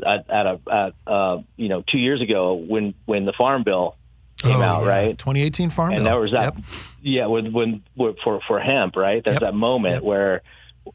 [0.05, 3.95] at, at a at, uh, you know two years ago when when the farm bill
[4.37, 4.89] came oh, out, yeah.
[4.89, 5.17] right?
[5.17, 6.05] 2018 farm and bill.
[6.05, 6.65] there was that, yep.
[7.01, 9.23] yeah, when when for for hemp, right?
[9.23, 9.41] There's yep.
[9.41, 10.03] that moment yep.
[10.03, 10.41] where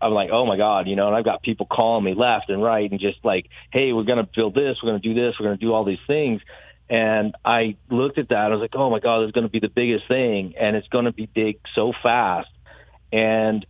[0.00, 2.62] I'm like, oh my god, you know, and I've got people calling me left and
[2.62, 5.56] right and just like, hey, we're gonna build this, we're gonna do this, we're gonna
[5.56, 6.40] do all these things.
[6.88, 9.68] And I looked at that, I was like, oh my god, is gonna be the
[9.68, 12.50] biggest thing, and it's gonna be big so fast.
[13.12, 13.64] And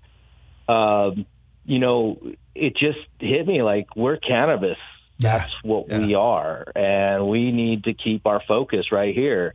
[0.68, 1.26] um,
[1.64, 2.18] you know,
[2.54, 4.78] it just hit me like we're cannabis.
[5.18, 5.38] Yeah.
[5.38, 5.98] That's what Yeah.
[6.00, 9.54] we are, and we need to keep our focus right here.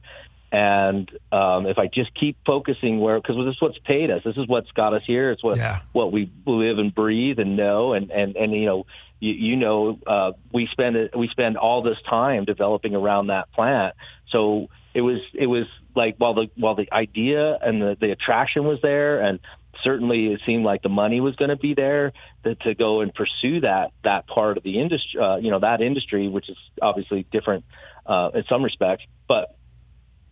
[0.51, 4.35] And um, if I just keep focusing where, because this is what's paid us, this
[4.35, 5.31] is what's got us here.
[5.31, 5.81] It's what Yeah.
[5.91, 8.85] what we live and breathe and know, and and and you know,
[9.19, 13.51] you, you know, uh, we spend it, we spend all this time developing around that
[13.51, 13.93] plant.
[14.31, 18.63] So it was it was like while the while the idea and the the attraction
[18.63, 19.39] was there, and
[19.83, 22.11] certainly it seemed like the money was going to be there
[22.43, 25.81] to, to go and pursue that that part of the industry, uh, you know, that
[25.81, 27.65] industry, which is obviously different
[28.05, 29.55] uh, in some respects, but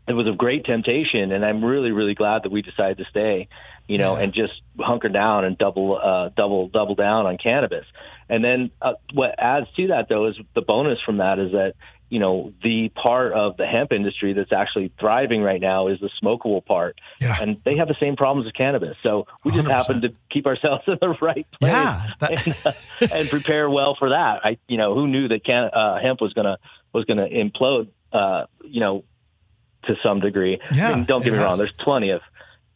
[0.08, 3.48] it was a great temptation, and I'm really, really glad that we decided to stay,
[3.88, 4.24] you know, Yeah.
[4.24, 7.86] and just hunker down and double, uh, double, double down on cannabis.
[8.30, 11.74] And then uh, what adds to that, though, is the bonus from that is that
[12.10, 16.10] you know the part of the hemp industry that's actually thriving right now is the
[16.24, 17.36] smokable part, Yeah.
[17.42, 18.96] and they have the same problems as cannabis.
[19.04, 19.72] So we just 100%.
[19.72, 22.56] happen to keep ourselves in the right place Yeah, that- and,
[23.12, 24.40] uh, and prepare well for that.
[24.46, 26.58] I, you know, who knew that can, uh, hemp was gonna
[26.94, 29.04] was gonna implode, uh, you know,
[29.88, 30.60] to some degree.
[30.72, 32.22] Yeah, and don't get me wrong, there's plenty of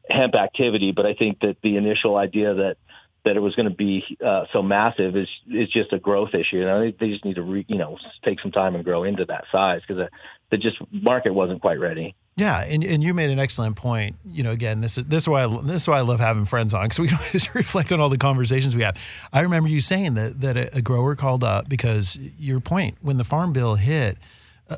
[0.09, 2.77] hemp activity, but I think that the initial idea that
[3.23, 6.57] that it was going to be uh, so massive is is just a growth issue.
[6.57, 9.03] You know, they, they just need to re, you know take some time and grow
[9.03, 10.09] into that size because the,
[10.49, 12.15] the just market wasn't quite ready.
[12.37, 14.15] Yeah, and, and you made an excellent point.
[14.25, 16.45] You know, again, this is this is why I, this is why I love having
[16.45, 18.97] friends on because we can always reflect on all the conversations we have.
[19.31, 23.17] I remember you saying that that a, a grower called up because your point when
[23.17, 24.17] the farm bill hit,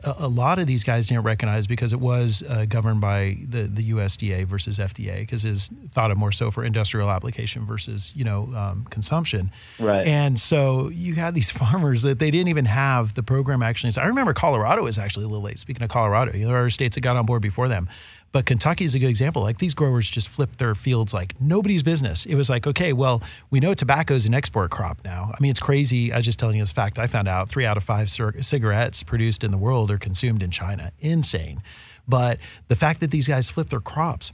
[0.03, 3.63] a, a lot of these guys didn't recognize because it was uh, governed by the
[3.63, 8.23] the USDA versus FDA because it's thought of more so for industrial application versus you
[8.23, 9.51] know um, consumption.
[9.79, 10.06] Right.
[10.08, 13.91] And so you had these farmers that they didn't even have the program actually.
[13.91, 15.60] So I remember Colorado was actually a little late.
[15.60, 17.89] Speaking of Colorado, you know, there are states that got on board before them.
[18.34, 19.43] But Kentucky is a good example.
[19.43, 22.26] Like these growers just flipped their fields like nobody's business.
[22.26, 25.32] It was like, okay, well, we know tobacco is an export crop now.
[25.32, 26.12] I mean, it's crazy.
[26.12, 26.98] I was just telling you this fact.
[27.00, 30.50] I found out three out of five cigarettes produced in the world are consumed in
[30.50, 30.91] China.
[31.00, 31.62] Insane.
[32.08, 34.34] But the fact that these guys flipped their crops,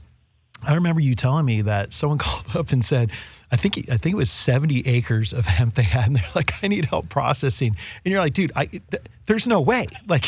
[0.66, 3.12] I remember you telling me that someone called up and said,
[3.52, 6.52] I think I think it was 70 acres of hemp they had, and they're like,
[6.62, 7.76] I need help processing.
[8.04, 8.82] And you're like, dude, I, th-
[9.26, 9.86] there's no way.
[10.06, 10.26] Like,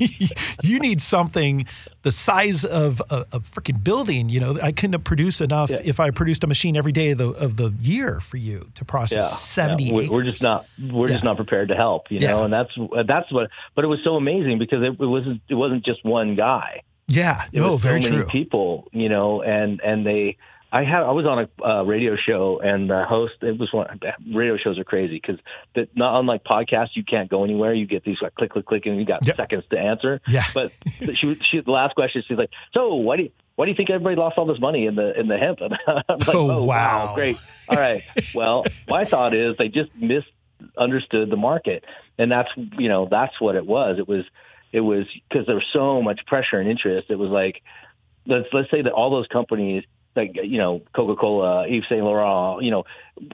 [0.62, 1.66] you need something
[2.02, 4.28] the size of a, a freaking building.
[4.28, 7.28] You know, I couldn't produce enough if I produced a machine every day of the
[7.30, 10.10] of the year for you to process 70 Yeah, we- acres.
[10.10, 12.30] we're just not we're just not prepared to help, you Yeah.
[12.32, 12.70] know, and that's
[13.06, 13.50] that's what.
[13.74, 16.82] But it was so amazing because it, it wasn't it wasn't just one guy.
[17.08, 18.30] yeah, It no, was very so many true.
[18.30, 20.36] people, you know, and and they.
[20.72, 23.98] I had I was on a uh, radio show and the host it was one
[24.32, 25.40] radio shows are crazy because
[25.96, 27.74] not unlike podcasts you can't go anywhere.
[27.74, 29.36] You get these like click click click and you got Yep.
[29.36, 30.20] seconds to answer.
[30.28, 30.44] Yeah.
[30.54, 30.72] but
[31.16, 33.90] she she the last question she's like so why do you, why do you think
[33.90, 35.60] everybody lost all this money in the in the hemp?
[35.60, 35.74] And
[36.08, 37.14] I'm like Oh, oh, wow.
[37.16, 37.36] great.
[37.68, 38.02] All right.
[38.34, 41.84] Well my thought is they just misunderstood the market.
[42.18, 43.98] And that's you know that's what it was.
[43.98, 44.24] It was
[44.72, 47.10] it was because there was so much pressure and interest.
[47.10, 47.62] It was like
[48.26, 49.82] let's let's say that all those companies
[50.16, 52.84] like you know Coca-Cola, Yves Saint Laurent, you know,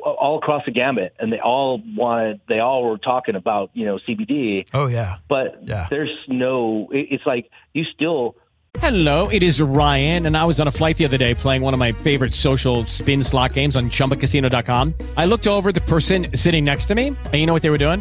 [0.05, 3.99] all across the gamut, and they all wanted, they all were talking about you know
[4.09, 5.87] CBD, Oh yeah, but Yeah.
[5.91, 8.37] there's no, it, it's like you still
[8.81, 11.73] Hello, it is Ryan, and I was on a flight the other day playing one
[11.73, 14.93] of my favorite social spin slot games on chumbacasino.com.
[15.17, 17.71] I looked over at the person sitting next to me, and you know what they
[17.71, 18.01] were doing?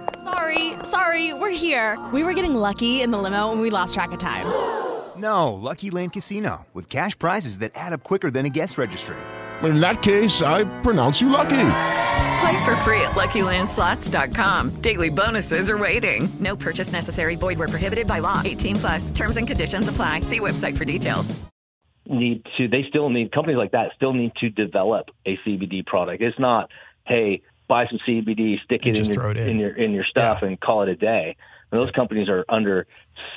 [0.23, 1.99] Sorry, sorry, we're here.
[2.13, 4.45] We were getting lucky in the limo and we lost track of time.
[5.17, 9.17] No, Lucky Land Casino, with cash prizes that add up quicker than a guest registry.
[9.61, 11.49] In that case, I pronounce you lucky.
[12.39, 14.81] Play for free at LuckyLandSlots.com.
[14.81, 16.27] Daily bonuses are waiting.
[16.39, 17.35] No purchase necessary.
[17.35, 18.41] Void where prohibited by law.
[18.43, 19.11] 18 plus.
[19.11, 20.21] Terms and conditions apply.
[20.21, 21.39] See website for details.
[22.07, 26.23] need to they still need companies like that still need to develop a CBD product.
[26.23, 26.69] It's not
[27.05, 29.57] hey buy some CBD, stick it in your, it in.
[29.59, 30.47] your in your stuff Yeah.
[30.49, 31.35] and call it a day.
[31.71, 32.85] And those companies are under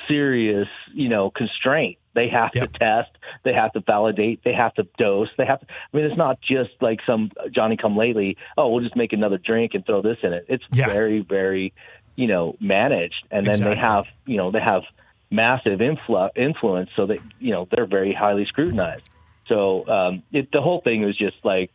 [0.09, 2.73] serious you know constraint They have Yep.
[2.73, 3.11] to test,
[3.43, 5.67] they have to validate, they have to dose, they have to.
[5.69, 8.37] I mean, it's not just like some Johnny come lately.
[8.57, 10.45] Oh, we'll just make another drink and throw this in it.
[10.49, 10.87] It's Yeah.
[10.87, 11.73] very, very,
[12.15, 14.83] you know, managed, and then they have, you know, they have
[15.29, 19.07] massive influ- influence, so that you know they're very highly scrutinized.
[19.47, 21.69] So um, it, the whole thing was just like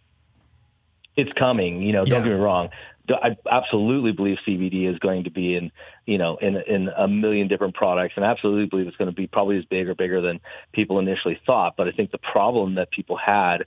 [1.21, 1.83] it's coming.
[1.83, 2.29] You know, don't Yeah.
[2.31, 2.69] get me wrong.
[3.11, 5.73] I absolutely believe CBD is going to be in,
[6.07, 9.15] you know, in in a million different products, and I absolutely believe it's going to
[9.15, 10.41] be probably as big or bigger than
[10.73, 11.75] people initially thought.
[11.77, 13.65] But I think the problem that people had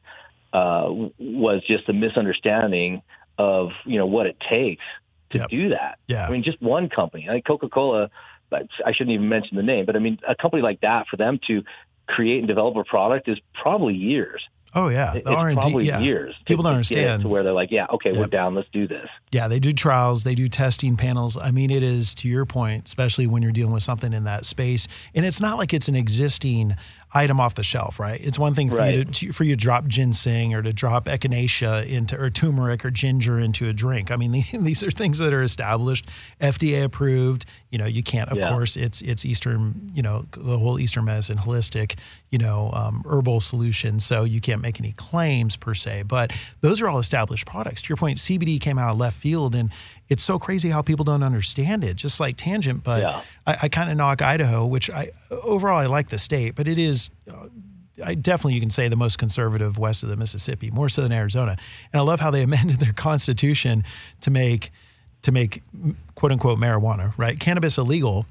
[0.54, 0.86] uh,
[1.20, 3.02] was just a misunderstanding
[3.38, 4.84] of you know what it takes
[5.32, 5.50] to Yep.
[5.50, 5.98] do that.
[6.08, 6.26] Yeah.
[6.28, 8.10] I mean, just one company, like Coca Cola.
[8.86, 11.39] I shouldn't even mention the name, but I mean, a company like that for them
[11.48, 11.63] to
[12.08, 14.44] create and develop a product is probably years.
[14.76, 15.70] Oh yeah, the R and D.
[15.82, 16.36] Yeah, years.
[16.46, 17.22] people don't understand.
[17.22, 18.56] to where they're like, yeah, okay, we're down.
[18.56, 19.08] Let's do this.
[19.32, 21.38] Yeah, they do trials, they do testing panels.
[21.38, 24.46] I mean, it is to your point, especially when you're dealing with something in that
[24.46, 26.76] space, and it's not like it's an existing
[27.15, 28.19] item off the shelf, right?
[28.21, 29.13] It's one thing for you Right.
[29.13, 32.91] to, to for you to drop ginseng or to drop echinacea into or turmeric or
[32.91, 34.10] ginger into a drink.
[34.12, 36.10] I mean, the, these are things that are established,
[36.41, 37.45] FDA approved.
[37.69, 38.49] You know, you can't, of Yeah.
[38.49, 41.97] course, it's it's Eastern, you know, the whole Eastern medicine, holistic,
[42.30, 43.99] you know, um, herbal solution.
[43.99, 47.82] So you can't make any claims per se, but those are all established products.
[47.84, 49.69] To your point, CBD came out of left field, and
[50.13, 51.95] it's so crazy how people don't understand it.
[51.95, 53.21] Just like tangent, but Yeah.
[53.45, 56.78] I, I kind of knock Idaho, which I overall I like the state, but it
[56.78, 57.10] is.
[57.30, 57.47] Uh,
[58.04, 61.12] I definitely you can say the most conservative west of the Mississippi, more so than
[61.12, 61.56] Arizona.
[61.91, 63.84] And I love how they amended their constitution
[64.21, 64.71] to make
[65.23, 65.62] to make
[66.15, 67.39] quote unquote marijuana, right?
[67.39, 68.26] Cannabis illegal.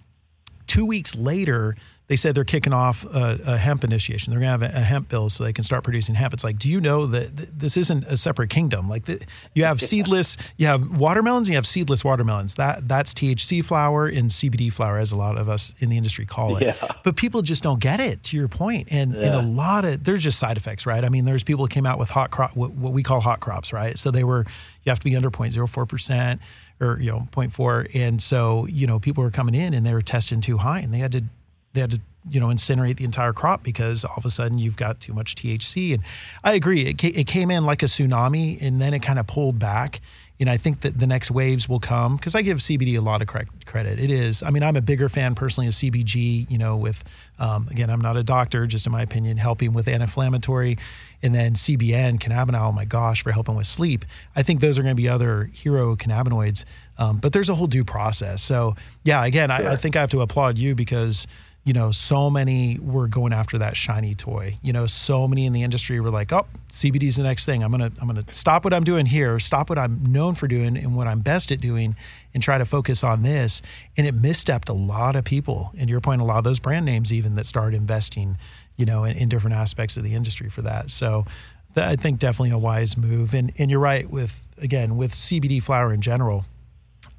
[0.67, 1.77] Two weeks later,
[2.09, 4.33] they said they're kicking off a, a hemp initiation.
[4.33, 6.35] They're going to have a, a hemp bill so they can start producing hemp.
[6.35, 8.89] It's like, do you know that th- this isn't a separate kingdom?
[8.89, 12.57] Like, the, you have seedless, you have watermelons, you have seedless watermelons.
[12.57, 16.27] That that's THC flower and CBD flower, as a lot of us in the industry
[16.27, 16.65] call it.
[16.65, 16.89] Yeah.
[17.05, 18.23] But people just don't get it.
[18.25, 21.05] To your point, and and a lot of there's just side effects, right?
[21.05, 23.41] I mean, there's people that came out with hot crop, what, what we call hot
[23.41, 23.99] crops, right?
[23.99, 24.45] So they were
[24.85, 26.41] you have to be under 0.04 percent
[26.81, 30.03] or you know 0.4, and so you know people were coming in and they were
[30.03, 31.25] testing too high, and they had to
[31.73, 34.77] they had to you know incinerate the entire crop because all of a sudden you've
[34.77, 35.95] got too much THC.
[35.95, 36.03] And
[36.45, 39.27] I agree, it, ca- it came in like a tsunami, and then it kind of
[39.27, 40.01] pulled back.
[40.41, 43.23] And I think that the next waves will come because I give CBD a lot
[43.23, 44.01] of cre- credit.
[44.01, 46.51] It is, I mean, I'm a bigger fan personally of CBG.
[46.51, 47.05] You know, with
[47.39, 50.79] um, again, I'm not a doctor, just in my opinion, helping with anti-inflammatory,
[51.23, 52.71] and then CBN, cannabinol.
[52.71, 54.05] Oh my gosh, for helping with sleep.
[54.35, 56.65] I think those are going to be other hero cannabinoids.
[56.99, 58.43] Um, but there's a whole due process.
[58.43, 61.27] So yeah, again, I, I think I have to applaud you because
[61.65, 64.59] you know, so many were going after that shiny toy.
[64.63, 67.63] You know, so many in the industry were like, "Oh, CBD's the next thing.
[67.63, 70.77] I'm gonna, I'm gonna stop what I'm doing here, stop what I'm known for doing
[70.77, 71.95] and what I'm best at doing,
[72.35, 73.63] and try to focus on this."
[73.97, 75.71] And it misstepped a lot of people.
[75.79, 78.39] And your point, a lot of those brand names even that started investing,
[78.77, 80.91] you know, in, in different aspects of the industry for that.
[80.91, 81.27] So,
[81.75, 83.35] that, I think definitely a wise move.
[83.35, 86.45] And and you're right with again with CBD flower in general.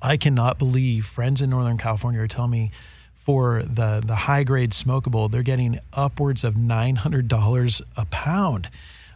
[0.01, 2.71] I cannot believe friends in Northern California are telling me
[3.23, 8.67] for the the high grade smokable, they're getting upwards of nine hundred dollars a pound.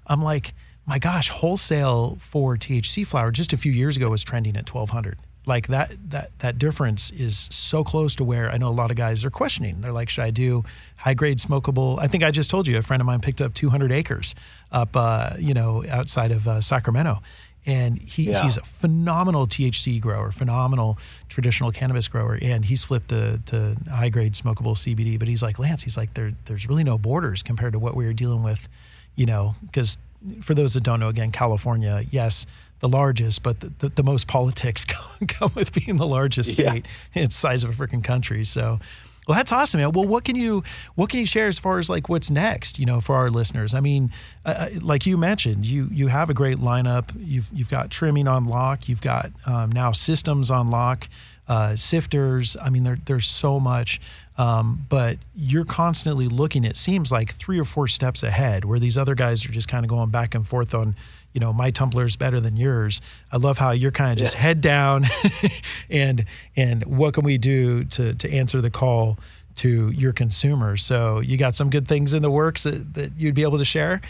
[0.08, 0.54] I'm like,
[0.86, 4.92] my gosh, wholesale for THC flower just a few years ago was trending at twelve
[4.92, 5.20] hundred.
[5.46, 8.98] Like that that that difference is so close to where I know a lot of
[8.98, 9.82] guys are questioning.
[9.82, 10.64] They're like, should I do
[10.96, 12.00] high grade smokable?
[12.00, 14.36] I think I just told you a friend of mine picked up 200 acres
[14.72, 17.22] up, uh, you know, outside of uh, Sacramento
[17.68, 18.42] and he, Yeah.
[18.44, 20.98] he's a phenomenal THC grower, phenomenal
[21.30, 25.20] traditional cannabis grower, and he's flipped to, to high grade smokable CBD.
[25.20, 28.06] But he's like Lance, he's like there, there's really no borders compared to what we
[28.06, 28.68] were dealing with,
[29.16, 29.98] you know, because
[30.42, 32.48] for those that don't know, again, California, yes,
[32.80, 36.72] the largest, but the, the, the most politics come, come with being the largest Yeah.
[36.72, 36.86] state.
[37.14, 38.80] It's size of a freaking country, so.
[39.28, 39.92] Well, that's awesome, man.
[39.92, 40.64] Well, what can you
[40.96, 42.80] what can you share as far as like what's next?
[42.80, 43.74] You know, for our listeners.
[43.74, 44.12] I mean,
[44.46, 47.12] uh, like you mentioned, you you have a great lineup.
[47.20, 48.88] You've you've got trimming on lock.
[48.88, 51.10] You've got um, now systems on lock,
[51.50, 52.56] uh, sifters.
[52.62, 54.00] I mean, there, there's so much.
[54.38, 56.64] Um, but you're constantly looking.
[56.64, 59.84] It seems like three or four steps ahead, where these other guys are just kind
[59.84, 60.96] of going back and forth on
[61.38, 63.00] you know my tumbler is better than yours
[63.32, 65.06] i love how you're kind of just head down
[65.92, 69.20] and and what can we do to to answer the call
[69.54, 73.36] to your consumers so you got some good things in the works that, that you'd
[73.36, 74.02] be able to share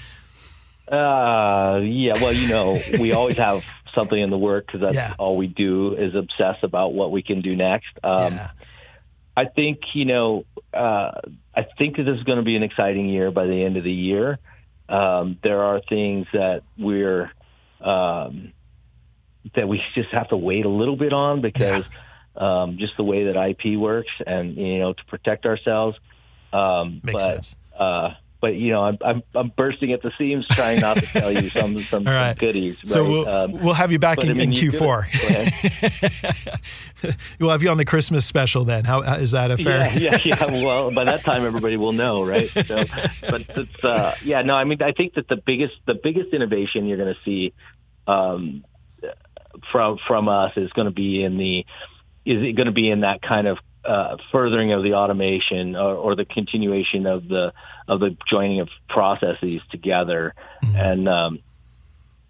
[0.90, 2.14] Uh, yeah.
[2.22, 3.62] Well, you know, we always have
[3.94, 5.14] something in the work because that's Yeah.
[5.20, 7.90] all we do is obsess about what we can do next.
[8.06, 8.52] Um, yeah
[9.36, 11.12] I think you know, uh,
[11.54, 13.84] I think that this is going to be an exciting year by the end of
[13.84, 14.40] the year.
[14.90, 17.32] Um, there are things that we're
[17.82, 18.54] um,
[19.56, 21.84] that we just have to wait a little bit on because
[22.36, 25.98] um, just the way that IP works and you know to protect ourselves.
[26.54, 27.56] Um, Makes but sense.
[27.78, 28.10] uh,
[28.40, 31.50] but you know, I'm, I'm I'm bursting at the seams, trying not to tell you
[31.50, 32.30] some some, right.
[32.30, 32.78] some goodies.
[32.84, 33.10] So right?
[33.10, 34.80] we'll Um, we'll have you back but, I in, mean, in you do.
[34.80, 35.48] Go ahead.
[35.54, 37.18] Q4.
[37.40, 38.86] we'll have you on the Christmas special then.
[38.86, 39.92] How is that a fair?
[39.98, 40.46] Yeah, yeah, yeah.
[40.68, 42.50] Well, by that time, everybody will know, right?
[42.50, 42.84] So,
[43.30, 46.86] but it's, uh, yeah, no, I mean, I think that the biggest, the biggest innovation
[46.86, 47.54] you're going to see
[48.08, 48.66] um,
[49.72, 51.60] from from us is going to be in the,
[52.26, 55.96] is it going to be in that kind of uh, furthering of the automation or,
[55.96, 57.54] or the continuation of the
[57.88, 61.40] of the joining of processes together, and um,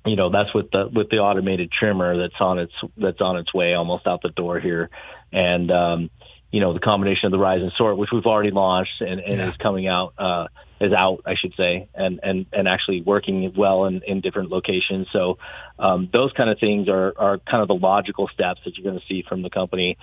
[0.06, 3.54] you know that's with the with the automated trimmer that's on its that's on its
[3.54, 4.90] way almost out the door here,
[5.32, 6.10] and um,
[6.52, 9.42] you know the combination of the rise and sort, which we've already launched and, and
[9.42, 10.48] is coming out uh,
[10.80, 15.08] is out, I should say, and and and actually working well in, in different locations.
[15.12, 15.40] So
[15.80, 19.00] um, those kind of things are are kind of the logical steps that you're going
[19.00, 19.98] to see from the company.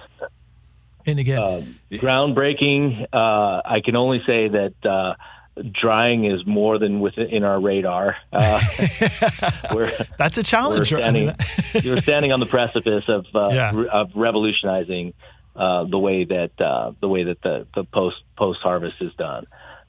[1.07, 3.07] And again, Um, groundbreaking.
[3.13, 4.75] Uh, I can only say that.
[4.85, 5.15] Uh,
[5.71, 8.17] Drying is more than within our radar.
[8.33, 8.61] Uh,
[9.73, 10.91] we're, That's a challenge.
[10.91, 11.15] we're right?
[11.15, 13.71] Standing, you're standing on the precipice of uh, Yeah.
[13.73, 15.15] re- of revolutionizing
[15.55, 19.47] uh, the way that uh, the way that the, the post post harvest is done.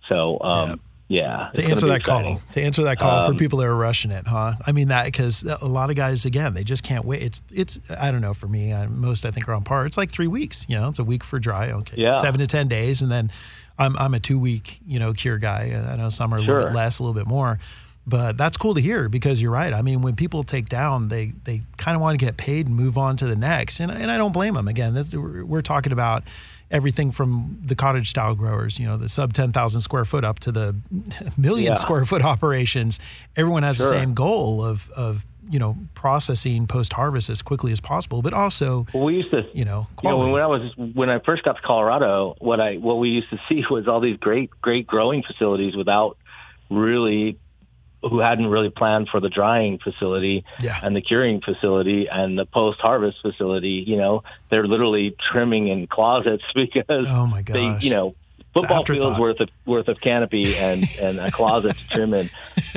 [0.07, 2.39] So um, yeah, to answer that exciting.
[2.39, 4.53] call, to answer that call for Um, people that are rushing it, huh?
[4.65, 7.21] I mean that because a lot of guys, again, they just can't wait.
[7.21, 8.73] It's it's I don't know for me.
[8.73, 9.85] I, most I think are on par.
[9.85, 10.65] It's like three weeks.
[10.67, 11.71] You know, it's a week for dry.
[11.71, 12.19] Okay, Yeah.
[12.21, 13.31] seven to ten days, and then
[13.77, 15.71] I'm I'm a two week you know cure guy.
[15.91, 17.59] I know some are a little bit less, a little bit more.
[18.07, 19.73] But that's cool to hear because you're right.
[19.73, 22.75] I mean, when people take down, they they kind of want to get paid and
[22.75, 24.67] move on to the next, and and I don't blame them.
[24.67, 26.23] Again, this, we're, we're talking about
[26.75, 30.39] everything from the cottage style growers, you know, the sub ten thousand square foot up
[30.39, 30.75] to the
[31.37, 31.73] million Yeah.
[31.75, 32.99] square foot operations.
[33.35, 37.79] Everyone has the same goal of of you know processing post harvest as quickly as
[37.79, 41.09] possible, but also Well, we used to, you know, you know, when I was when
[41.09, 44.17] I first got to Colorado, what I what we used to see was all these
[44.17, 46.17] great great growing facilities without
[46.69, 47.37] really
[48.09, 50.79] who hadn't really planned for the drying facility Yeah.
[50.83, 53.83] and the curing facility and the post harvest facility.
[53.85, 58.15] You know, they're literally trimming in closets because Oh my they you know
[58.53, 62.29] football fields worth of worth of canopy and and a closet to trim in.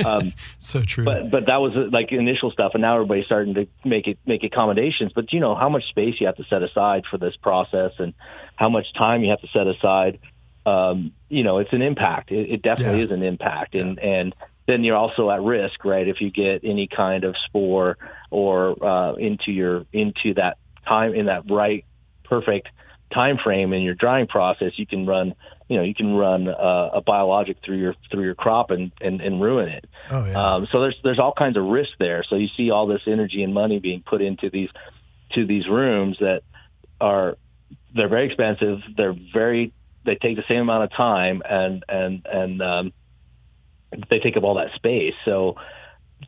[0.05, 1.05] Um, so true.
[1.05, 4.43] but but that was like initial stuff, and now everybody's starting to make it make
[4.43, 5.11] accommodations.
[5.13, 8.13] But you know how much space you have to set aside for this process, and
[8.55, 10.19] how much time you have to set aside.
[10.65, 12.31] Um, you know, it's an impact.
[12.31, 13.05] It, it definitely Yeah.
[13.05, 14.35] is an impact, and and
[14.69, 16.07] then you're also at risk, right?
[16.07, 17.97] If you get any kind of spore
[18.29, 20.57] or uh, into your into that
[20.87, 21.85] time in that right
[22.23, 22.67] perfect
[23.13, 25.33] time frame in your drying process, you can run
[25.67, 29.21] you know you can run uh, a biologic through your through your crop and and,
[29.21, 29.85] and ruin it.
[30.11, 30.53] oh yeah.
[30.53, 32.23] Um, so there's there's all kinds of risk there.
[32.29, 34.69] So you see all this energy and money being put into these
[35.33, 36.41] to these rooms that
[37.01, 37.37] are
[37.95, 38.79] they're very expensive.
[38.95, 39.73] They're very
[40.05, 42.93] they take the same amount of time and and and um,
[43.91, 45.13] they take up all that space.
[45.25, 45.55] So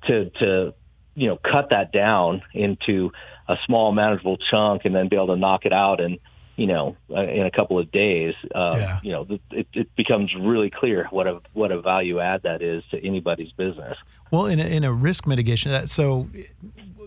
[0.07, 0.74] to to
[1.16, 3.12] you know cut that down into
[3.47, 6.20] a small manageable chunk and then be able to knock it out and
[6.62, 6.86] you know
[7.18, 8.99] uh, in a couple of days uh, Yeah.
[9.05, 9.22] you know
[9.62, 13.51] it, it becomes really clear what a what a value add that is to anybody's
[13.64, 13.97] business
[14.32, 16.28] Well, in a, in a risk mitigation, that so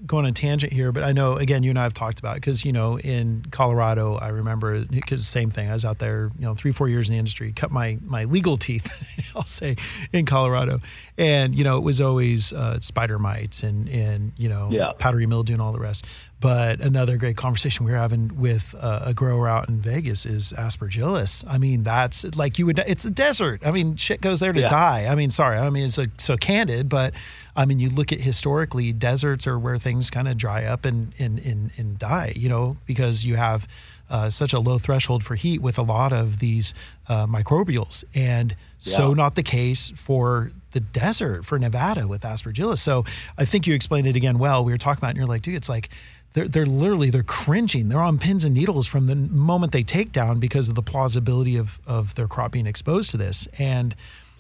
[0.07, 2.35] going on a tangent here, but I know again you and I have talked about
[2.35, 5.67] because you know in Colorado, I remember because same thing.
[5.71, 8.25] I was out there, you know, three four years in the industry, cut my my
[8.25, 8.87] legal teeth,
[9.37, 9.77] I'll say,
[10.13, 10.81] in Colorado,
[11.17, 14.93] and you know it was always uh, spider mites and and you know Yeah.
[14.99, 16.05] powdery mildew and all the rest.
[16.45, 20.53] But another great conversation we were having with uh, a grower out in Vegas is
[20.53, 21.43] aspergillus.
[21.49, 22.81] I mean, that's like you would.
[22.81, 23.67] It's a desert.
[23.67, 24.69] I mean, shit goes there to Yeah.
[24.69, 25.07] die.
[25.07, 25.57] I mean, sorry.
[25.57, 27.15] I mean, it's so, so candid, but
[27.57, 31.15] I mean, you look at historically, deserts are where things kind of dry up and,
[31.19, 33.67] and, and, and die, you know, because you have
[34.11, 36.75] uh, such a low threshold for heat with a lot of these
[37.09, 38.05] uh, microbials.
[38.15, 42.81] And so not the case for the desert, for Nevada with aspergillus.
[42.81, 43.07] So
[43.39, 44.63] I think you explained it again well.
[44.63, 45.89] We were talking about it and you're like, dude, it's like,
[46.35, 47.89] they're, they're literally they're cringing.
[47.89, 51.57] They're on pins and needles from the moment they take down because of the plausibility
[51.57, 53.49] of of their crop being exposed to this.
[53.59, 53.95] And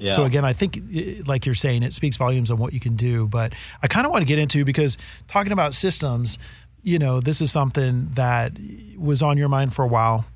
[0.08, 2.96] so again i think eh, like you're saying it speaks volumes on what you can
[2.96, 3.26] do.
[3.28, 6.36] But i kind of want to get into because talking about systems
[6.82, 8.52] you know this is something that
[8.98, 10.26] was on your mind for a while.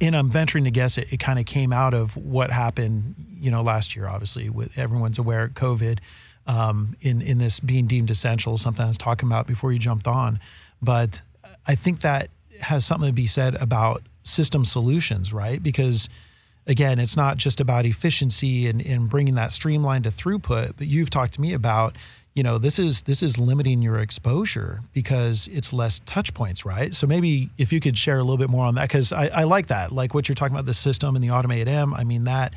[0.00, 3.50] And i'm venturing to guess it, it kind of came out of what happened you
[3.50, 5.98] know last year obviously with everyone's aware of covid
[6.46, 10.06] um, in in this being deemed essential something i was talking about before you jumped
[10.06, 10.38] on
[10.80, 11.20] but
[11.66, 12.28] i think that
[12.60, 15.62] has something to be said about system solutions right?
[15.62, 16.08] Because
[16.66, 21.10] again it's not just about efficiency and, and bringing that streamline to throughput but you've
[21.10, 21.94] talked to me about
[22.34, 26.94] you know this is this is limiting your exposure because it's less touch points right?
[26.94, 29.44] So maybe if you could share a little bit more on that because I, I
[29.44, 29.92] like that.
[29.92, 32.54] Like what you're talking about the system and the automated m i mean that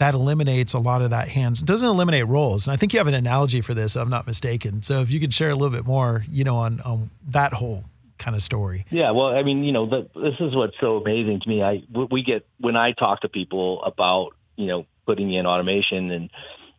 [0.00, 1.60] that eliminates a lot of that hands.
[1.60, 2.66] It doesn't eliminate roles.
[2.66, 4.80] And I think you have an analogy for this, if I'm not mistaken.
[4.80, 7.84] So if you could share a little bit more, you know, on, on that whole
[8.18, 8.86] kind of story.
[8.90, 11.62] Yeah, well, I mean, you know, the, this is what's so amazing to me.
[11.62, 16.30] I we get when I talk to people about you know putting in automation and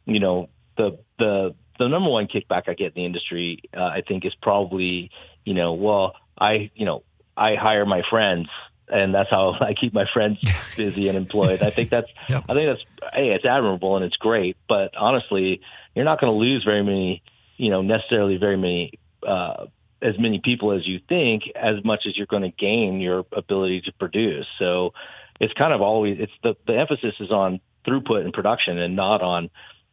[0.06, 4.02] you know the the the number one kickback I get in the industry, uh, I
[4.08, 5.12] think, is probably
[5.46, 7.04] you know, well, I you know
[7.38, 8.48] I hire my friends
[8.92, 10.40] and that's how I keep my friends
[10.78, 11.62] busy and employed.
[11.62, 12.44] I think that's yep.
[12.48, 15.62] I think that's hey, it's admirable and it's great, but honestly,
[15.96, 17.24] you're not going to lose very many,
[17.58, 18.94] you know, necessarily very many
[19.26, 19.66] uh,
[20.02, 23.82] as many people as you think, as much as you're going to gain your ability
[23.82, 24.48] to produce.
[24.58, 24.94] So
[25.40, 29.22] it's kind of always it's the the emphasis is on throughput and production and not
[29.22, 29.50] on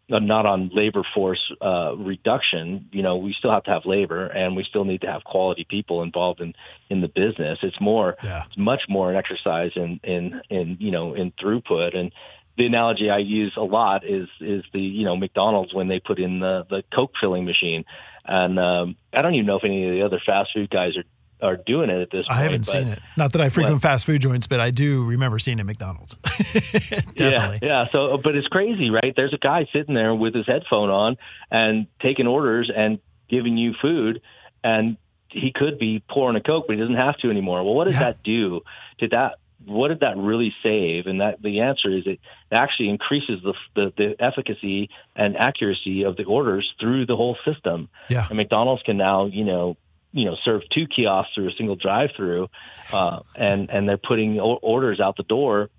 [0.09, 2.89] not on labor force uh, reduction.
[2.93, 5.67] You know, we still have to have labor, and we still need to have quality
[5.69, 6.55] people involved in
[6.89, 7.59] in the business.
[7.63, 8.45] It's more, yeah.
[8.47, 11.97] it's much more an exercise in in in you know in throughput.
[11.97, 12.13] And
[12.57, 16.19] the analogy I use a lot is is the you know McDonald's when they put
[16.19, 17.85] in the the Coke filling machine,
[18.25, 21.05] and um, I don't even know if any of the other fast food guys are
[21.41, 22.39] are doing it at this point.
[22.39, 22.99] I haven't seen it.
[23.17, 26.17] Not that I frequent fast food joints, but I do remember seeing it at McDonald's.
[27.15, 27.87] yeah, yeah.
[27.87, 29.13] So, but it's crazy, right?
[29.15, 31.17] There's a guy sitting there with his headphone on
[31.51, 34.21] and taking orders and giving you food,
[34.65, 34.97] and
[35.31, 37.63] he could be pouring a coke, but he doesn't have to anymore.
[37.63, 38.01] Well, what does yeah.
[38.01, 38.63] that do?
[38.99, 39.37] Did that?
[39.65, 41.07] What did that really save?
[41.07, 42.21] And that the answer is it
[42.51, 47.89] actually increases the, the the efficacy and accuracy of the orders through the whole system.
[48.09, 48.27] Yeah.
[48.29, 49.77] And McDonald's can now, you know,
[50.13, 52.49] you know serve two kiosks through a single drive-through,
[52.93, 55.71] uh, and and they're putting orders out the door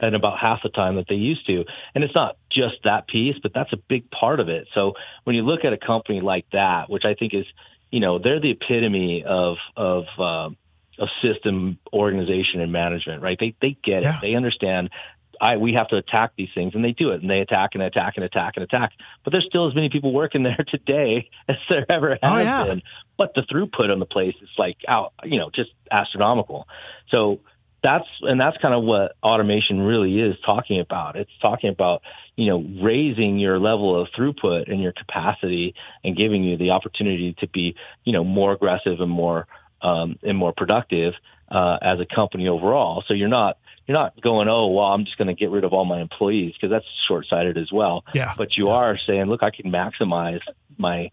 [0.00, 1.64] at about half the time that they used to.
[1.94, 4.66] And it's not just that piece, but that's a big part of it.
[4.74, 7.44] So when you look at a company like that, which I think is,
[7.90, 10.50] you know, they're the epitome of of uh,
[10.98, 13.36] of system organization and management, right?
[13.38, 14.16] They they get yeah.
[14.16, 14.20] it.
[14.22, 14.90] They understand
[15.44, 17.82] I we have to attack these things, and they do it, and they attack and
[17.82, 18.92] attack and attack and attack.
[19.24, 22.64] But there's still as many people working there today as there ever has oh, yeah.
[22.64, 22.82] been.
[23.18, 26.66] But the throughput on the place is like out, you know, just astronomical.
[27.14, 27.40] So
[27.82, 31.16] that's and that's kind of what automation really is talking about.
[31.16, 32.00] It's talking about
[32.36, 37.36] you know raising your level of throughput and your capacity and giving you the opportunity
[37.40, 39.46] to be you know more aggressive and more
[39.82, 41.12] um, and more productive
[41.50, 43.04] uh, as a company overall.
[43.06, 45.72] So you're not you're not going, oh, well, I'm just going to get rid of
[45.72, 48.04] all my employees because that's short sighted as well.
[48.14, 48.34] Yeah.
[48.36, 48.74] But you yeah.
[48.74, 50.40] are saying, look, I can maximize
[50.78, 51.10] my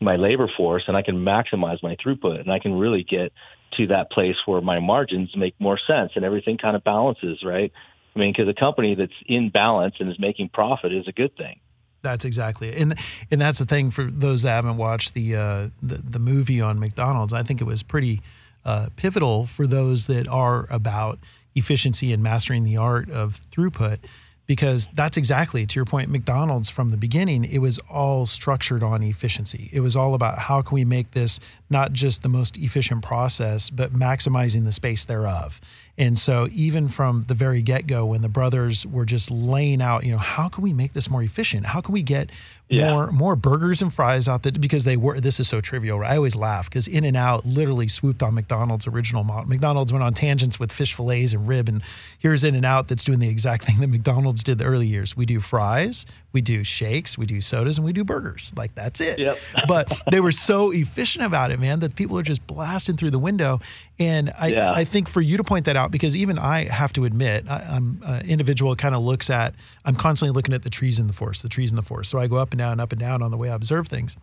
[0.00, 3.32] my labor force and I can maximize my throughput and I can really get
[3.78, 7.72] to that place where my margins make more sense and everything kind of balances, right?
[8.14, 11.36] I mean, because a company that's in balance and is making profit is a good
[11.36, 11.60] thing.
[12.02, 12.82] That's exactly it.
[12.82, 12.98] and
[13.30, 16.78] and that's the thing for those that haven't watched the uh, the, the movie on
[16.78, 17.32] McDonald's.
[17.32, 18.20] I think it was pretty
[18.64, 21.18] uh, pivotal for those that are about
[21.54, 23.98] efficiency and mastering the art of throughput
[24.46, 29.02] because that's exactly to your point McDonald's from the beginning it was all structured on
[29.02, 29.70] efficiency.
[29.72, 31.40] It was all about how can we make this
[31.70, 35.60] not just the most efficient process but maximizing the space thereof
[35.96, 40.12] and so even from the very get-go when the brothers were just laying out you
[40.12, 42.30] know how can we make this more efficient how can we get
[42.68, 42.90] yeah.
[42.90, 46.12] more more burgers and fries out there because they were this is so trivial right?
[46.12, 50.02] i always laugh because in and out literally swooped on mcdonald's original model mcdonald's went
[50.02, 51.82] on tangents with fish fillets and rib and
[52.18, 55.16] here's in and out that's doing the exact thing that mcdonald's did the early years
[55.16, 59.00] we do fries we do shakes we do sodas and we do burgers like that's
[59.00, 59.38] it yep.
[59.68, 63.18] but they were so efficient about it man that people are just blasting through the
[63.18, 63.60] window
[63.98, 64.72] and I, yeah.
[64.72, 67.76] I think for you to point that out, because even I have to admit, I,
[67.76, 71.12] am an individual kind of looks at, I'm constantly looking at the trees in the
[71.12, 72.10] forest, the trees in the forest.
[72.10, 74.16] So I go up and down, up and down on the way I observe things.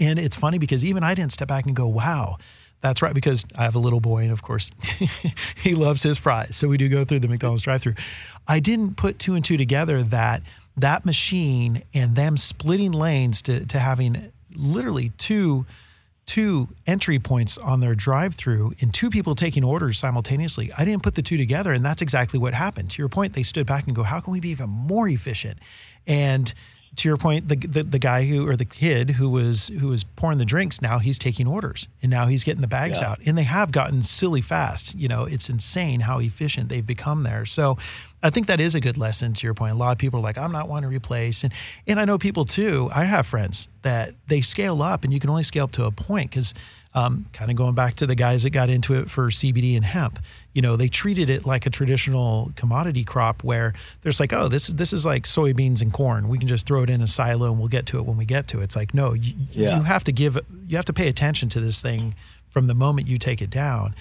[0.00, 2.38] And it's funny because even I didn't step back and go, wow,
[2.80, 3.14] that's right.
[3.14, 4.70] Because I have a little boy, and of course,
[5.56, 6.56] he loves his fries.
[6.56, 7.94] So we do go through the McDonald's drive through.
[8.48, 10.42] I didn't put two and two together that
[10.76, 15.66] that machine and them splitting lanes to, to having literally two
[16.26, 20.72] two entry points on their drive through and two people taking orders simultaneously.
[20.76, 22.90] I didn't put the two together, and that's exactly what happened.
[22.90, 25.58] To your point, they stood back and go, How can we be even more efficient?
[26.06, 26.52] And
[26.96, 30.04] to your point, the, the, the guy who or the kid who was who was
[30.04, 33.10] pouring the drinks now he's taking orders and now he's getting the bags yeah.
[33.10, 34.94] out and they have gotten silly fast.
[34.94, 37.46] You know, it's insane how efficient they've become there.
[37.46, 37.78] So
[38.22, 39.72] I think that is a good lesson to your point.
[39.72, 41.44] A lot of people are like, I'm not wanting to replace.
[41.44, 41.52] And,
[41.86, 45.30] and I know people too, I have friends that they scale up and you can
[45.30, 46.54] only scale up to a point because
[46.94, 49.84] um, kind of going back to the guys that got into it for CBD and
[49.84, 50.20] hemp,
[50.52, 54.68] you know, they treated it like a traditional commodity crop where there's like, oh, this,
[54.68, 56.28] this is like soybeans and corn.
[56.28, 58.24] We can just throw it in a silo and we'll get to it when we
[58.24, 58.64] get to it.
[58.64, 59.76] It's like, no, you, yeah.
[59.76, 60.38] you have to give,
[60.68, 62.14] you have to pay attention to this thing
[62.48, 63.96] from the moment you take it down.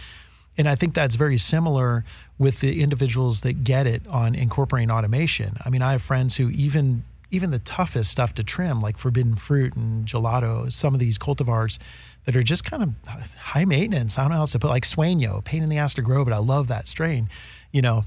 [0.55, 2.05] And I think that's very similar
[2.37, 5.57] with the individuals that get it on incorporating automation.
[5.65, 7.03] I mean, I have friends who even
[7.33, 11.79] even the toughest stuff to trim, like forbidden fruit and gelato, some of these cultivars
[12.25, 14.17] that are just kind of high maintenance.
[14.17, 16.23] I don't know how else to put like Sueño, pain in the ass to grow,
[16.23, 17.29] but I love that strain.
[17.71, 18.05] You know,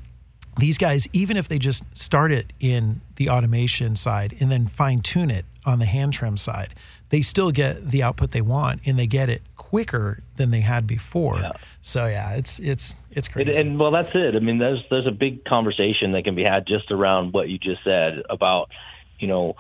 [0.59, 5.01] these guys, even if they just start it in the automation side and then fine
[5.01, 6.75] tune it on the hand trim side,
[7.11, 10.87] they still get the output they want and they get it quicker than they had
[10.87, 11.39] before.
[11.41, 11.53] Yeah.
[11.83, 13.61] So yeah, it's it's it's And, crazy.
[13.61, 14.35] and well, that's it.
[14.35, 17.59] I mean, there's there's a big conversation that can be had just around what you
[17.59, 18.71] just said about,
[19.19, 19.57] you know,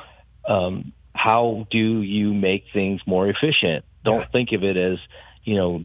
[0.49, 3.85] um, how do you make things more efficient?
[4.03, 4.99] Don't think of it as,
[5.45, 5.85] you know,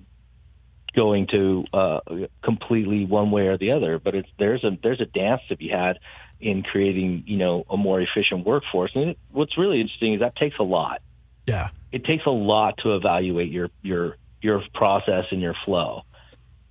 [0.96, 2.00] going to uh,
[2.44, 3.98] completely one way or the other.
[3.98, 6.00] But it's there's a there's a dance to be had
[6.40, 8.92] in creating, you know, a more efficient workforce.
[8.96, 11.02] And it, what's really interesting is that takes a lot.
[11.46, 11.70] yeah.
[11.92, 16.04] it takes a lot to evaluate your your your process and your flow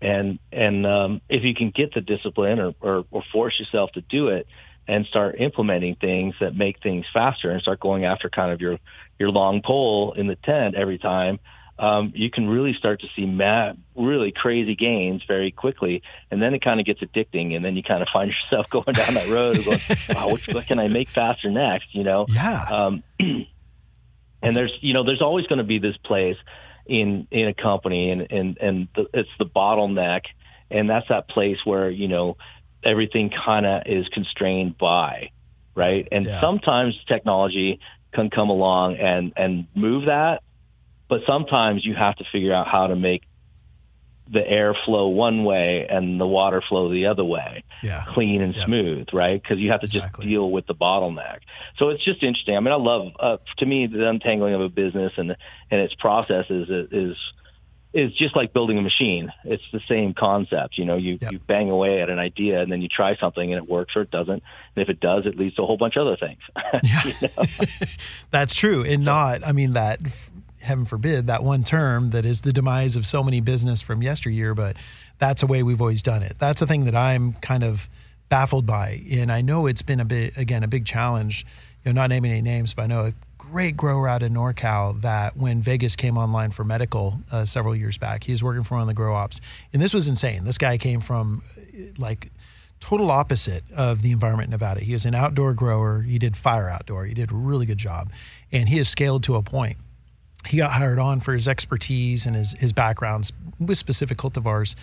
[0.00, 4.00] and and um, if you can get the discipline or, or or force yourself to
[4.00, 4.46] do it
[4.88, 8.78] and start implementing things that make things faster and start going after kind of your
[9.18, 11.38] your long pole in the tent every time
[11.80, 16.52] um, you can really start to see mad, really crazy gains very quickly, and then
[16.52, 19.28] it kind of gets addicting, and then you kind of find yourself going down that
[19.28, 22.26] road and going, "Wow, which, what can I make faster next?" You know?
[22.28, 22.66] Yeah.
[22.70, 26.36] Um, and there's you know there's always going to be this place
[26.84, 30.22] in in a company and and and the, it's the bottleneck
[30.70, 32.36] and that's that place where you know
[32.84, 35.30] everything kind of is constrained by
[35.74, 36.40] right and Yeah.
[36.40, 37.80] sometimes technology
[38.14, 40.42] can come along and and move that
[41.08, 43.22] but sometimes you have to figure out how to make
[44.32, 48.04] the air flow one way and the water flow the other way Yeah.
[48.14, 49.40] clean and smooth, right?
[49.42, 51.38] Because you have to just deal with the bottleneck.
[51.78, 52.56] So it's just interesting.
[52.56, 55.36] I mean, I love uh, to me the untangling of a business and
[55.70, 57.16] and its processes is is
[57.92, 59.32] is just like building a machine.
[59.44, 60.78] It's the same concept.
[60.78, 61.32] You know, you Yep.
[61.32, 64.02] you bang away at an idea and then you try something and it works or
[64.02, 64.42] it doesn't.
[64.76, 66.38] And if it does, it leads to a whole bunch of other things.
[67.20, 67.28] Know?
[68.30, 68.84] That's true.
[68.84, 70.00] And not, I mean, that,
[70.60, 74.54] heaven forbid, that one term that is the demise of so many business from yesteryear,
[74.54, 74.76] but
[75.18, 76.34] that's a way we've always done it.
[76.38, 77.88] That's the thing that I'm kind of
[78.28, 79.02] baffled by.
[79.10, 81.44] And I know it's been a bit, again, a big challenge,
[81.84, 83.12] you know, not naming any names, but I know
[83.50, 87.98] great grower out in NorCal that when Vegas came online for medical uh, several years
[87.98, 89.40] back, he was working for one of the grow ops.
[89.72, 90.44] And this was insane.
[90.44, 92.30] This guy came from uh, like,
[92.80, 94.80] total opposite of the environment in Nevada.
[94.80, 96.00] He was an outdoor grower.
[96.00, 97.04] He did fire outdoor.
[97.04, 98.10] He did a really good job.
[98.50, 99.76] And he has scaled to a point.
[100.48, 104.74] He got hired on for his expertise and his, his backgrounds with specific cultivars.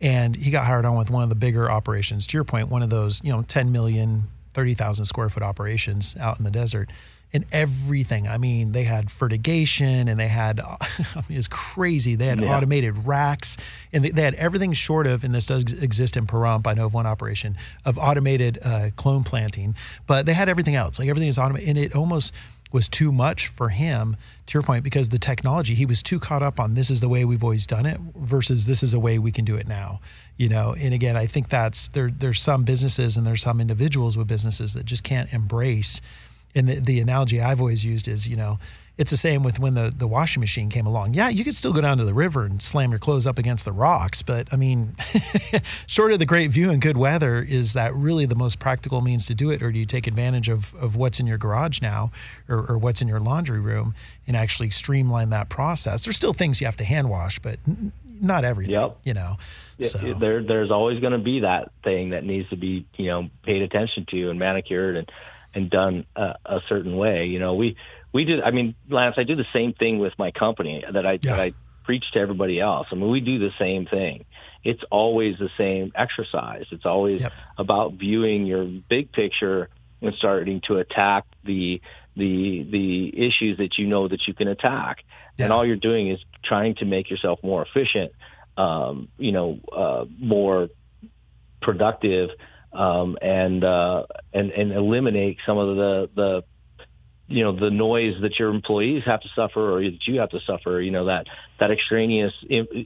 [0.00, 2.26] And he got hired on with one of the bigger operations.
[2.28, 6.38] To your point, one of those, you know, 10 million, 30,000 square foot operations out
[6.38, 6.90] in the desert.
[7.34, 8.28] And everything.
[8.28, 10.76] I mean, they had fertigation and they had, I
[11.28, 12.14] mean, it's crazy.
[12.14, 12.54] They had Yeah.
[12.54, 13.56] automated racks
[13.90, 16.84] and they, they had everything short of, and this does exist in Pahrump, I know
[16.86, 17.56] of one operation,
[17.86, 19.74] of automated uh, clone planting,
[20.06, 20.98] but they had everything else.
[20.98, 21.68] Like everything is automated.
[21.70, 22.34] And it almost
[22.70, 24.16] was too much for him,
[24.46, 27.08] to your point, because the technology, he was too caught up on this is the
[27.08, 30.00] way we've always done it versus this is a way we can do it now.
[30.38, 34.16] You know, and again, I think that's there there's some businesses and there's some individuals
[34.16, 36.00] with businesses that just can't embrace
[36.54, 38.58] and the, the analogy I've always used is, you know,
[38.98, 41.14] it's the same with when the, the washing machine came along.
[41.14, 43.64] Yeah, you could still go down to the river and slam your clothes up against
[43.64, 44.94] the rocks, but I mean,
[45.86, 49.24] short of the great view and good weather, is that really the most practical means
[49.26, 49.62] to do it?
[49.62, 52.12] Or do you take advantage of, of what's in your garage now
[52.48, 53.94] or, or what's in your laundry room
[54.26, 56.04] and actually streamline that process?
[56.04, 58.98] There's still things you have to hand wash, but n- not everything, Yep.
[59.04, 59.36] you know?
[59.80, 63.28] So, there there's always going to be that thing that needs to be you know
[63.42, 65.10] paid attention to and manicured and
[65.54, 67.26] and done a, a certain way.
[67.26, 67.76] You know, we
[68.12, 68.42] we did.
[68.42, 71.36] I mean, Lance, I do the same thing with my company that I Yeah.
[71.36, 71.52] that I
[71.84, 72.86] preach to everybody else.
[72.92, 74.24] I mean, we do the same thing.
[74.62, 76.66] It's always the same exercise.
[76.70, 77.32] It's always Yep.
[77.58, 79.68] about viewing your big picture
[80.00, 81.80] and starting to attack the
[82.16, 84.98] the the issues that you know that you can attack.
[85.38, 88.12] And all you're doing is trying to make yourself more efficient,
[88.56, 90.68] um, you know, uh, more
[91.60, 92.30] productive,
[92.72, 96.42] um, and uh, and and eliminate some of the the
[97.28, 100.40] you know the noise that your employees have to suffer or that you have to
[100.46, 101.24] suffer you know that
[101.60, 102.32] that extraneous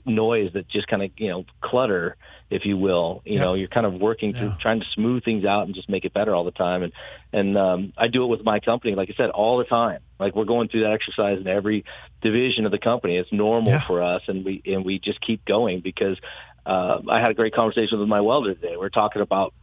[0.05, 2.15] noise that just kind of you know clutter
[2.49, 3.41] if you will you Yep.
[3.41, 4.57] know you're kind of working through Yeah.
[4.61, 6.93] trying to smooth things out and just make it better all the time and
[7.33, 10.35] and um I do it with my company like I said all the time like
[10.35, 11.83] we're going through that exercise in every
[12.21, 13.87] division of the company it's normal Yeah.
[13.87, 16.17] for us and we and we just keep going because
[16.65, 18.75] uh, I had a great conversation with my welder today.
[18.77, 19.53] We are talking about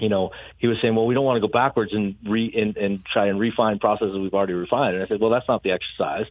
[0.00, 2.76] you know, he was saying, well, we don't want to go backwards and re and,
[2.76, 4.94] and try and refine processes we've already refined.
[4.94, 6.26] And I said, well, that's not the exercise.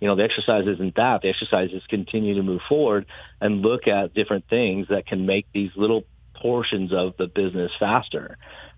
[0.00, 1.22] you know, the exercise isn't that.
[1.22, 3.06] The exercise is continue to move forward
[3.40, 6.04] and look at different things that can make these little
[6.34, 8.36] portions of the business faster,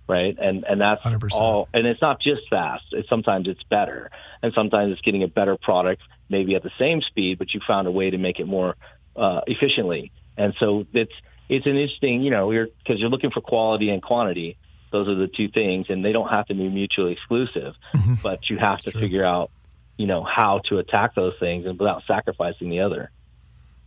[0.09, 0.36] right?
[0.39, 1.32] And and that's 100%.
[1.32, 1.68] all.
[1.74, 2.84] And it's not just fast.
[2.93, 4.11] It's sometimes it's better,
[4.43, 7.89] and sometimes it's getting a better product, maybe at the same speed, but you found
[7.89, 8.76] a way to make it more
[9.16, 10.12] uh, efficiently.
[10.36, 11.12] And so it's
[11.49, 14.57] it's an interesting, you know, you're because you're looking for quality and quantity.
[14.90, 17.74] Those are the two things, and they don't have to be mutually exclusive.
[18.22, 19.51] But you have to figure out,
[19.99, 23.11] you know, how to attack those things and without sacrificing the other.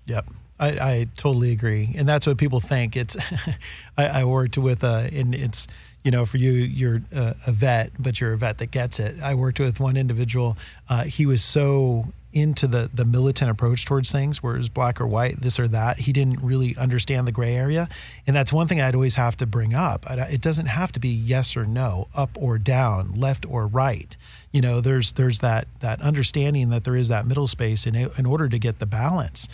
[0.06, 0.28] Yep.
[0.60, 1.94] I, I totally agree.
[1.96, 2.96] And that's what people think.
[2.96, 3.18] It's,
[3.98, 5.68] I, I worked with, uh, and it's,
[6.04, 9.22] you know, for you, you're a, a vet, but you're a vet that gets it.
[9.22, 10.58] I worked with one individual.
[10.90, 15.02] Uh, he was so into the the militant approach towards things, where it was black
[15.02, 16.00] or white, this or that.
[16.00, 17.90] He didn't really understand the gray area,
[18.26, 20.06] and that's one thing I'd always have to bring up.
[20.10, 24.16] It doesn't have to be yes or no, up or down, left or right.
[24.52, 28.26] You know, there's there's that that understanding that there is that middle space in in
[28.26, 29.48] order to get the balance.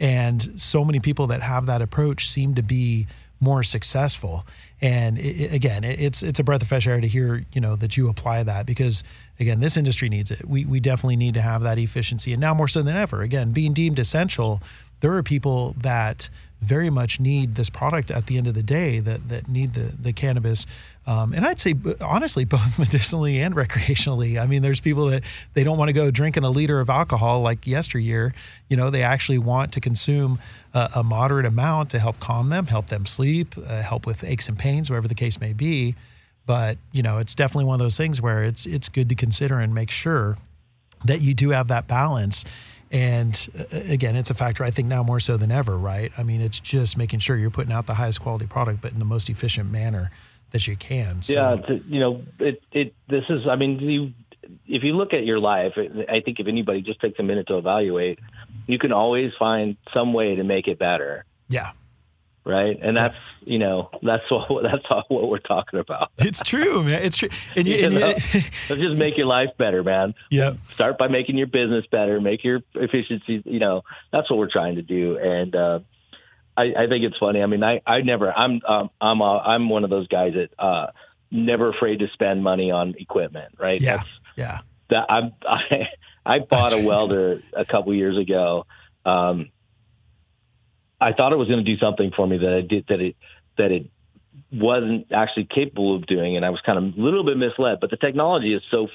[0.00, 3.08] And so many people that have that approach seem to be
[3.40, 4.46] more successful.
[4.80, 7.76] And it, again, it, it's it's a breath of fresh air to hear you know
[7.76, 9.02] that you apply that because
[9.40, 10.46] again, this industry needs it.
[10.46, 13.22] We we definitely need to have that efficiency, and now more so than ever.
[13.22, 14.62] Again, being deemed essential,
[15.00, 16.28] there are people that
[16.60, 19.94] very much need this product at the end of the day that that need the
[20.00, 20.66] the cannabis.
[21.06, 24.40] Um, and I'd say honestly, both medicinally and recreationally.
[24.40, 25.22] I mean, there's people that
[25.54, 28.34] they don't want to go drinking a liter of alcohol like yesteryear.
[28.68, 30.40] You know, they actually want to consume
[30.74, 34.48] a, a moderate amount to help calm them, help them sleep, uh, help with aches
[34.48, 35.94] and pains, whatever the case may be.
[36.44, 39.60] But you know, it's definitely one of those things where it's it's good to consider
[39.60, 40.38] and make sure
[41.04, 42.44] that you do have that balance.
[42.90, 46.10] And uh, again, it's a factor I think now more so than ever, right?
[46.16, 48.98] I mean, it's just making sure you're putting out the highest quality product, but in
[48.98, 50.10] the most efficient manner
[50.52, 51.22] that you can.
[51.22, 53.46] So, Yeah, to, you know, it it this is.
[53.48, 54.12] I mean, you
[54.66, 57.58] if you look at your life, I think if anybody just takes a minute to
[57.58, 58.18] evaluate,
[58.66, 61.72] you can always find some way to make it better, yeah.
[62.48, 62.78] Right?
[62.82, 66.10] And that's you know that's what that's all what we're talking about.
[66.18, 67.02] It's true, man.
[67.02, 67.28] It's true.
[67.54, 68.00] And you, You and you?
[68.68, 70.14] Let's just make your life better, man.
[70.30, 73.42] yeah, Start by making your business better, make your efficiency.
[73.44, 75.18] You know, that's what we're trying to do.
[75.18, 75.80] And uh,
[76.56, 77.42] I, I think it's funny.
[77.42, 78.32] I mean, I I never.
[78.36, 80.86] I'm um, I'm uh, I'm one of those guys that uh,
[81.30, 83.54] never afraid to spend money on equipment.
[83.58, 83.80] Right?
[83.80, 84.58] yeah, That's, yeah.
[84.88, 85.88] that I I,
[86.24, 88.66] I bought a welder a couple years ago.
[89.04, 89.50] Um,
[91.00, 93.16] I thought it was going to do something for me that it did that it
[93.56, 93.90] that it
[94.52, 97.78] wasn't actually capable of doing, and I was kind of a little bit misled.
[97.80, 98.88] But the technology is so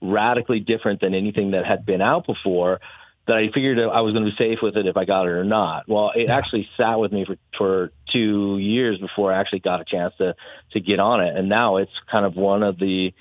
[0.00, 2.80] radically different than anything that had been out before
[3.26, 5.30] that I figured I was going to be safe with it if I got it
[5.30, 5.88] or not.
[5.88, 9.84] Well, it actually sat with me for for two years before I actually got a
[9.84, 10.34] chance to
[10.72, 13.12] to get on it, and now it's kind of one of the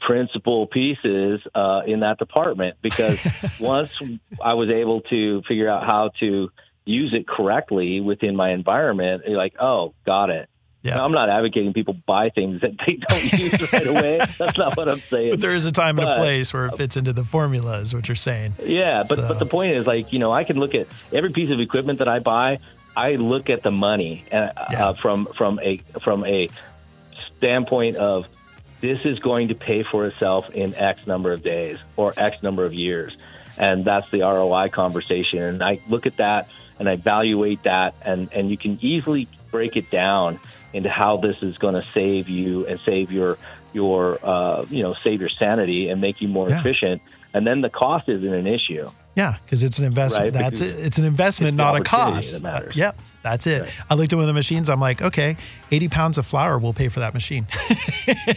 [0.00, 3.18] principal pieces uh, in that department because
[3.60, 4.00] once
[4.42, 6.50] I was able to figure out how to
[6.86, 10.48] use it correctly within my environment, you're like, oh, got it.
[10.82, 11.02] Yeah.
[11.04, 14.20] I'm not advocating people buy things that they don't use right away.
[14.38, 15.30] That's not what I'm saying.
[15.32, 17.92] But there is a time and a place where it fits into the formula, is
[17.92, 18.54] what you're saying.
[18.64, 21.32] Yeah, but So- but the point is, like, you know, I can look at every
[21.32, 22.60] piece of equipment that I buy.
[22.96, 24.86] I look at the money uh, Yeah.
[24.88, 26.48] uh, from from a from a
[27.36, 28.24] standpoint of
[28.80, 32.64] this is going to pay for itself in X number of days or X number
[32.64, 33.12] of years,
[33.58, 35.40] and that's the ROI conversation.
[35.40, 39.76] And I look at that and I evaluate that, and and you can easily break
[39.76, 40.40] it down
[40.72, 43.38] into how this is going to save you and save your
[43.72, 46.60] your uh, you know save your sanity and make you more Yeah.
[46.60, 47.02] efficient.
[47.34, 48.90] And then the cost isn't an issue.
[49.16, 50.34] Yeah, because it's an investment.
[50.34, 50.86] Right, That's because it.
[50.86, 52.44] It's an investment, not a cost.
[52.44, 53.66] Uh, yep, that's it.
[53.88, 54.68] I looked at one of the machines.
[54.68, 55.38] I'm like, okay,
[55.70, 57.46] 80 pounds of flower will pay for that machine.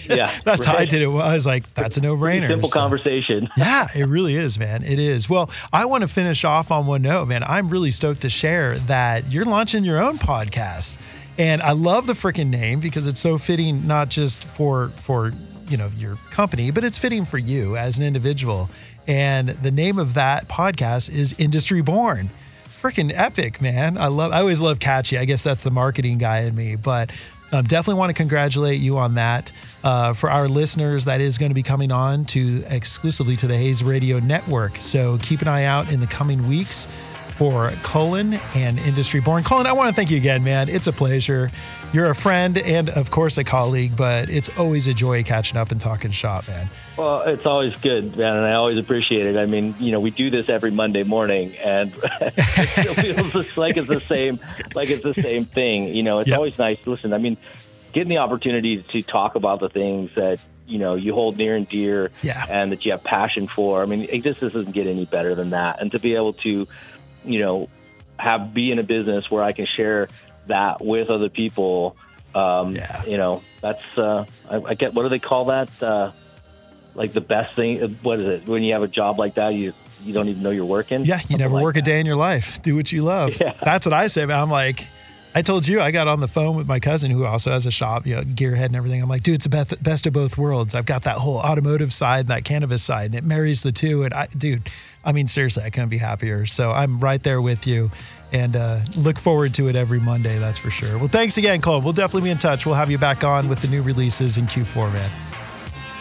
[0.05, 1.09] Yeah, that's how I did it.
[1.09, 2.47] I was like, that's a no brainer.
[2.47, 3.49] Simple conversation.
[3.57, 4.83] yeah, it really is, man.
[4.83, 5.29] It is.
[5.29, 7.43] Well, I want to finish off on one note, man.
[7.43, 10.97] I'm really stoked to share that you're launching your own podcast.
[11.37, 15.33] And I love the freaking name because it's so fitting not just for for,
[15.67, 18.69] you know, your company, but it's fitting for you as an individual.
[19.09, 22.29] And the name of that podcast is Industry Born.
[22.79, 23.97] Freaking epic, man.
[23.97, 25.17] I love I always love catchy.
[25.17, 27.11] I guess that's the marketing guy in me, but
[27.51, 29.51] um, definitely want to congratulate you on that.
[29.83, 33.57] Uh, for our listeners, that is going to be coming on to exclusively to the
[33.57, 34.79] Hayes Radio Network.
[34.79, 36.87] So keep an eye out in the coming weeks
[37.35, 39.43] for Cullen and Industry Born.
[39.43, 40.69] Cullen, I want to thank you again, man.
[40.69, 41.49] It's a pleasure.
[41.91, 45.71] You're a friend and, of course, a colleague, but it's always a joy catching up
[45.71, 46.69] and talking shop, man.
[46.95, 49.37] Well, it's always good, man, and I always appreciate it.
[49.37, 53.57] I mean, you know, we do this every Monday morning, and it still feels just
[53.57, 54.39] like it's the same,
[54.75, 55.87] like it's the same thing.
[55.95, 56.37] You know, it's Yep.
[56.37, 57.11] always nice to listen.
[57.11, 57.37] I mean,
[57.91, 61.67] getting the opportunity to talk about the things that you know you hold near and
[61.67, 62.45] dear, Yeah.
[62.47, 63.81] and that you have passion for.
[63.81, 65.81] I mean, it just doesn't get any better than that.
[65.81, 66.67] And to be able to,
[67.25, 67.67] you know,
[68.17, 70.07] have be in a business where I can share
[70.49, 71.95] that with other people.
[72.35, 73.03] Um, Yeah.
[73.05, 74.93] You know, that's uh, I, I get.
[74.93, 75.69] What do they call that?
[75.81, 76.11] Uh,
[76.93, 77.97] like the best thing.
[78.03, 78.47] What is it?
[78.47, 79.73] When you have a job like that, you
[80.03, 81.05] you don't even know you're working.
[81.05, 81.81] Yeah, you never like work that.
[81.81, 82.61] a day in your life.
[82.61, 83.35] Do what you love.
[83.41, 83.53] Yeah.
[83.63, 84.25] That's what I say.
[84.25, 84.39] Man.
[84.39, 84.85] I'm like,
[85.35, 87.71] I told you, I got on the phone with my cousin who also has a
[87.71, 89.01] shop, you know, gearhead and everything.
[89.01, 90.73] I'm like, dude, it's the best, best of both worlds.
[90.73, 94.03] I've got that whole automotive side and that cannabis side, and it marries the two.
[94.03, 94.69] And I, dude,
[95.05, 96.47] I mean, seriously, I couldn't be happier.
[96.47, 97.91] So I'm right there with you
[98.31, 100.39] and uh, look forward to it every Monday.
[100.39, 100.97] That's for sure.
[100.97, 101.81] Well, thanks again, Cole.
[101.81, 102.65] We'll definitely be in touch.
[102.65, 105.11] We'll have you back on with the new releases in Q4, man.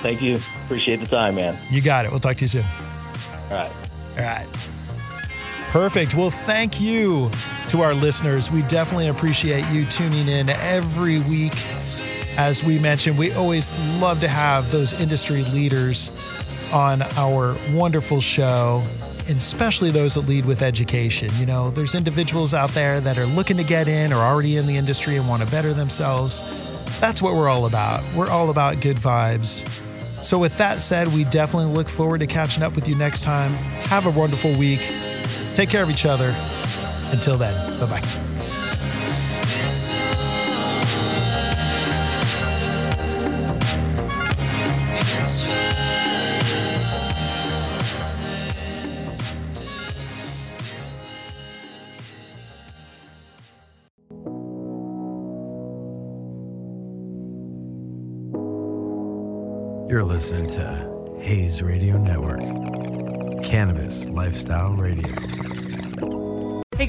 [0.02, 0.40] Thank you.
[0.64, 1.58] Appreciate the time, man.
[1.70, 2.10] You got it.
[2.10, 2.64] We'll talk to you soon.
[2.64, 3.72] All right.
[4.16, 4.46] All right.
[5.68, 6.14] Perfect.
[6.14, 7.30] Well, thank you
[7.68, 8.50] to our listeners.
[8.50, 11.52] We definitely appreciate you tuning in every week.
[12.38, 16.18] As we mentioned, we always love to have those industry leaders
[16.72, 18.82] on our wonderful show,
[19.26, 21.30] and especially those that lead with education.
[21.36, 24.66] You know, there's individuals out there that are looking to get in or already in
[24.66, 26.42] the industry and want to better themselves.
[26.98, 28.02] That's what we're all about.
[28.14, 29.68] We're all about good vibes.
[30.22, 33.52] So, with that said, we definitely look forward to catching up with you next time.
[33.52, 34.80] Have a wonderful week.
[35.58, 36.32] Take care of each other.
[37.10, 38.47] Until then, bye bye.